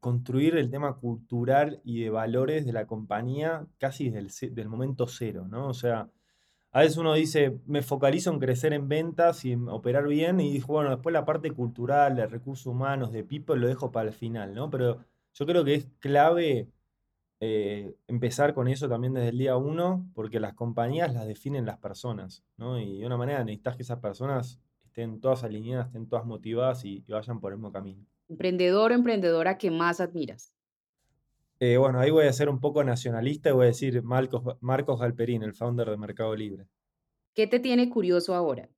construir 0.01 0.57
el 0.57 0.70
tema 0.70 0.96
cultural 0.96 1.81
y 1.85 2.03
de 2.03 2.11
valores 2.11 2.66
de 2.66 2.72
la 2.72 2.87
compañía 2.87 3.66
casi 3.79 4.11
desde 4.11 4.46
el 4.46 4.55
del 4.55 4.68
momento 4.68 5.07
cero, 5.07 5.46
¿no? 5.48 5.68
O 5.68 5.74
sea, 5.74 6.11
a 6.73 6.81
veces 6.81 6.97
uno 6.99 7.15
dice, 7.15 7.59
me 7.67 7.83
focalizo 7.83 8.31
en 8.31 8.39
crecer 8.39 8.73
en 8.73 8.89
ventas 8.89 9.45
y 9.45 9.53
en 9.53 9.69
operar 9.69 10.07
bien, 10.07 10.41
y 10.41 10.53
dijo, 10.53 10.75
bueno, 10.75 10.91
después 10.91 11.13
la 11.13 11.25
parte 11.25 11.51
cultural, 11.53 12.17
de 12.17 12.27
recursos 12.27 12.67
humanos, 12.67 13.13
de 13.13 13.25
people, 13.25 13.57
lo 13.57 13.69
dejo 13.69 13.91
para 13.91 14.09
el 14.09 14.15
final, 14.15 14.55
¿no? 14.55 14.71
Pero 14.71 15.05
yo 15.33 15.47
creo 15.47 15.65
que 15.65 15.75
es 15.75 15.89
clave 15.99 16.69
eh, 17.41 17.95
empezar 18.07 18.53
con 18.53 18.69
eso 18.69 18.89
también 18.89 19.15
desde 19.15 19.29
el 19.29 19.39
día 19.39 19.57
uno, 19.57 20.07
porque 20.15 20.41
las 20.41 20.55
compañías 20.55 21.15
las 21.15 21.27
definen 21.27 21.65
las 21.65 21.79
personas, 21.79 22.45
¿no? 22.57 22.79
Y 22.79 22.99
de 22.99 23.07
una 23.07 23.17
manera 23.17 23.45
necesitas 23.45 23.77
que 23.77 23.83
esas 23.83 24.01
personas 24.01 24.61
estén 24.85 25.21
todas 25.21 25.45
alineadas, 25.45 25.87
estén 25.87 26.09
todas 26.09 26.27
motivadas 26.27 26.85
y 26.85 27.05
vayan 27.09 27.41
por 27.41 27.53
el 27.53 27.59
mismo 27.59 27.73
camino. 27.73 28.05
Emprendedor 28.29 28.91
o 28.91 28.95
emprendedora 28.95 29.57
que 29.57 29.71
más 29.71 30.01
admiras. 30.01 30.53
Eh, 31.61 31.77
bueno, 31.77 31.99
ahí 31.99 32.11
voy 32.11 32.27
a 32.27 32.33
ser 32.33 32.49
un 32.49 32.61
poco 32.61 32.85
nacionalista 32.85 33.51
y 33.51 33.53
voy 33.53 33.64
a 33.64 33.68
decir 33.68 34.03
Marcos, 34.03 34.57
Marcos 34.61 35.01
Galperín, 35.01 35.42
el 35.42 35.55
founder 35.55 35.90
de 35.90 35.97
Mercado 35.97 36.35
Libre. 36.37 36.68
¿Qué 37.35 37.47
te 37.47 37.59
tiene 37.59 37.88
curioso 37.88 38.35
ahora? 38.35 38.68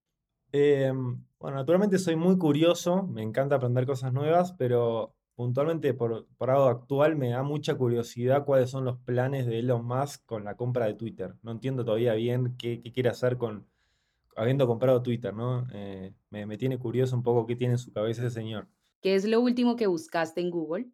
Em, 0.52 1.24
bueno, 1.38 1.56
naturalmente 1.58 1.98
soy 1.98 2.16
muy 2.16 2.36
curioso, 2.38 3.06
me 3.06 3.22
encanta 3.22 3.56
aprender 3.56 3.86
cosas 3.86 4.12
nuevas, 4.12 4.52
pero 4.52 5.14
puntualmente 5.34 5.94
por, 5.94 6.26
por 6.36 6.50
algo 6.50 6.64
actual 6.64 7.16
me 7.16 7.30
da 7.30 7.42
mucha 7.42 7.76
curiosidad 7.76 8.44
cuáles 8.44 8.70
son 8.70 8.84
los 8.84 8.98
planes 8.98 9.46
de 9.46 9.60
Elon 9.60 9.84
Musk 9.86 10.24
con 10.26 10.44
la 10.44 10.56
compra 10.56 10.86
de 10.86 10.94
Twitter. 10.94 11.36
No 11.42 11.52
entiendo 11.52 11.84
todavía 11.84 12.14
bien 12.14 12.56
qué, 12.58 12.80
qué 12.82 12.92
quiere 12.92 13.10
hacer 13.10 13.38
con, 13.38 13.68
habiendo 14.36 14.66
comprado 14.66 15.02
Twitter, 15.02 15.34
¿no? 15.34 15.66
Eh, 15.72 16.14
me, 16.30 16.46
me 16.46 16.58
tiene 16.58 16.78
curioso 16.78 17.16
un 17.16 17.22
poco 17.22 17.46
qué 17.46 17.56
tiene 17.56 17.74
en 17.74 17.78
su 17.78 17.92
cabeza 17.92 18.22
ese 18.26 18.34
señor. 18.34 18.68
¿Qué 19.02 19.14
es 19.14 19.26
lo 19.26 19.40
último 19.40 19.76
que 19.76 19.86
buscaste 19.86 20.40
en 20.40 20.50
Google? 20.50 20.90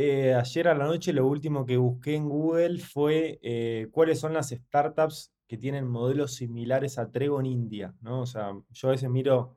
Eh, 0.00 0.32
ayer 0.32 0.68
a 0.68 0.76
la 0.76 0.86
noche 0.86 1.12
lo 1.12 1.26
último 1.26 1.66
que 1.66 1.76
busqué 1.76 2.14
en 2.14 2.28
Google 2.28 2.78
fue 2.78 3.40
eh, 3.42 3.88
cuáles 3.90 4.20
son 4.20 4.32
las 4.32 4.50
startups 4.50 5.34
que 5.48 5.58
tienen 5.58 5.88
modelos 5.88 6.36
similares 6.36 7.00
a 7.00 7.10
Trego 7.10 7.40
en 7.40 7.46
India, 7.46 7.96
¿no? 8.00 8.20
O 8.20 8.26
sea, 8.26 8.52
yo 8.70 8.88
a 8.88 8.90
veces 8.92 9.10
miro 9.10 9.56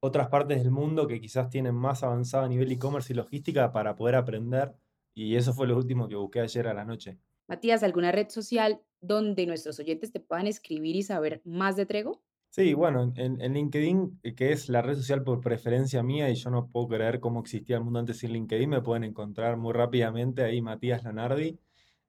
otras 0.00 0.28
partes 0.28 0.62
del 0.62 0.70
mundo 0.70 1.06
que 1.06 1.20
quizás 1.20 1.50
tienen 1.50 1.74
más 1.74 2.02
avanzado 2.02 2.46
a 2.46 2.48
nivel 2.48 2.72
e-commerce 2.72 3.12
y 3.12 3.16
logística 3.16 3.70
para 3.70 3.94
poder 3.94 4.14
aprender, 4.14 4.74
y 5.12 5.36
eso 5.36 5.52
fue 5.52 5.66
lo 5.66 5.76
último 5.76 6.08
que 6.08 6.16
busqué 6.16 6.40
ayer 6.40 6.66
a 6.66 6.72
la 6.72 6.86
noche. 6.86 7.18
Matías, 7.46 7.82
¿alguna 7.82 8.10
red 8.10 8.30
social 8.30 8.80
donde 9.02 9.44
nuestros 9.44 9.78
oyentes 9.80 10.10
te 10.10 10.20
puedan 10.20 10.46
escribir 10.46 10.96
y 10.96 11.02
saber 11.02 11.42
más 11.44 11.76
de 11.76 11.84
Trego? 11.84 12.22
Sí, 12.58 12.74
bueno, 12.74 13.12
en, 13.16 13.40
en 13.40 13.54
LinkedIn, 13.54 14.18
eh, 14.24 14.34
que 14.34 14.50
es 14.50 14.68
la 14.68 14.82
red 14.82 14.96
social 14.96 15.22
por 15.22 15.40
preferencia 15.40 16.02
mía, 16.02 16.28
y 16.28 16.34
yo 16.34 16.50
no 16.50 16.66
puedo 16.68 16.88
creer 16.88 17.20
cómo 17.20 17.38
existía 17.40 17.76
el 17.76 17.84
mundo 17.84 18.00
antes 18.00 18.18
sin 18.18 18.32
LinkedIn, 18.32 18.68
me 18.68 18.82
pueden 18.82 19.04
encontrar 19.04 19.56
muy 19.56 19.72
rápidamente 19.72 20.42
ahí 20.42 20.60
Matías 20.60 21.04
Lanardi. 21.04 21.60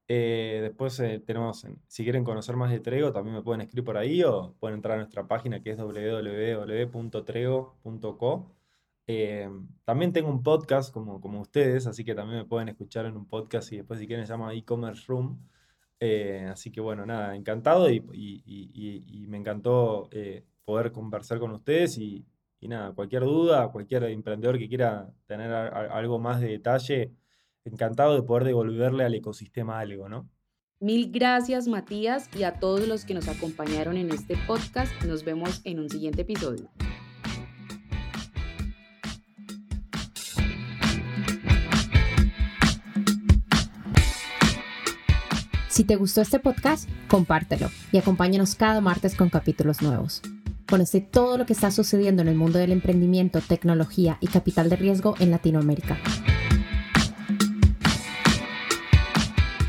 Eh, 0.07 0.59
después 0.63 0.99
eh, 1.01 1.19
tenemos, 1.25 1.67
si 1.87 2.03
quieren 2.03 2.23
conocer 2.23 2.55
más 2.55 2.71
de 2.71 2.79
Trego, 2.79 3.11
también 3.13 3.35
me 3.35 3.43
pueden 3.43 3.61
escribir 3.61 3.85
por 3.85 3.97
ahí 3.97 4.23
o 4.23 4.55
pueden 4.59 4.77
entrar 4.77 4.95
a 4.95 4.97
nuestra 5.01 5.27
página 5.27 5.61
que 5.61 5.69
es 5.71 5.77
www.trego.co. 5.77 8.55
también 9.85 10.13
tengo 10.13 10.29
un 10.29 10.43
podcast 10.43 10.93
como, 10.93 11.19
como 11.21 11.41
ustedes, 11.41 11.87
así 11.87 12.03
que 12.03 12.15
también 12.15 12.39
me 12.39 12.45
pueden 12.45 12.69
escuchar 12.69 13.05
en 13.05 13.17
un 13.17 13.27
podcast 13.27 13.71
y 13.71 13.77
después 13.77 13.99
si 13.99 14.07
quieren 14.07 14.25
se 14.25 14.33
llama 14.33 14.53
e-commerce 14.53 15.05
room. 15.07 15.39
Eh, 15.99 16.47
así 16.49 16.71
que 16.71 16.79
bueno, 16.79 17.05
nada, 17.05 17.35
encantado 17.35 17.89
y, 17.89 18.01
me 19.27 19.37
encantó 19.37 20.07
eh, 20.11 20.45
poder 20.63 20.91
conversar 20.91 21.39
con 21.39 21.51
ustedes 21.51 21.97
y, 21.97 22.25
nada, 22.61 22.93
cualquier 22.93 23.23
duda, 23.23 23.69
cualquier 23.69 24.03
emprendedor 24.05 24.57
que 24.57 24.69
quiera 24.69 25.09
tener 25.25 25.51
algo 25.51 26.19
más 26.19 26.39
de 26.41 26.49
detalle, 26.49 27.11
encantado 27.65 28.15
de 28.15 28.23
poder 28.23 28.45
devolverle 28.45 29.03
al 29.03 29.15
ecosistema 29.15 29.79
algo, 29.79 30.07
¿no? 30.07 30.29
Mil 30.81 31.11
gracias 31.11 31.67
Matías 31.67 32.29
y 32.37 32.43
a 32.43 32.53
todos 32.59 32.87
los 32.87 33.03
que 33.03 33.13
nos 33.13 33.27
acompañaron 33.27 33.97
en 33.97 34.11
este 34.11 34.37
podcast. 34.47 35.03
Nos 35.03 35.25
vemos 35.25 35.59
en 35.65 35.79
un 35.79 35.89
siguiente 35.89 36.21
episodio. 36.21 36.69
Si 45.69 45.83
te 45.83 45.95
gustó 45.95 46.21
este 46.21 46.39
podcast, 46.39 46.89
compártelo 47.07 47.69
y 47.91 47.99
acompáñanos 47.99 48.55
cada 48.55 48.81
martes 48.81 49.15
con 49.15 49.29
capítulos 49.29 49.83
nuevos. 49.83 50.21
Conoce 50.67 50.99
todo 50.99 51.37
lo 51.37 51.45
que 51.45 51.53
está 51.53 51.69
sucediendo 51.69 52.23
en 52.23 52.27
el 52.27 52.35
mundo 52.35 52.57
del 52.57 52.71
emprendimiento, 52.71 53.39
tecnología 53.39 54.17
y 54.19 54.27
capital 54.27 54.69
de 54.69 54.75
riesgo 54.75 55.15
en 55.19 55.29
Latinoamérica. 55.29 55.97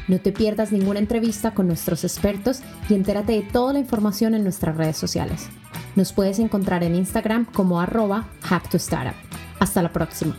No 0.09 0.19
te 0.19 0.33
pierdas 0.33 0.73
ninguna 0.73 0.99
entrevista 0.99 1.53
con 1.53 1.67
nuestros 1.67 2.03
expertos 2.03 2.63
y 2.89 2.95
entérate 2.95 3.33
de 3.33 3.43
toda 3.43 3.75
la 3.75 3.79
información 3.79 4.35
en 4.35 4.43
nuestras 4.43 4.77
redes 4.77 4.97
sociales. 4.97 5.49
Nos 5.97 6.13
puedes 6.13 6.39
encontrar 6.39 6.83
en 6.83 6.95
Instagram 6.95 7.45
como 7.45 7.81
arroba 7.81 8.29
hacktostartup. 8.43 9.15
Hasta 9.61 9.83
la 9.83 9.93
próxima. 9.93 10.35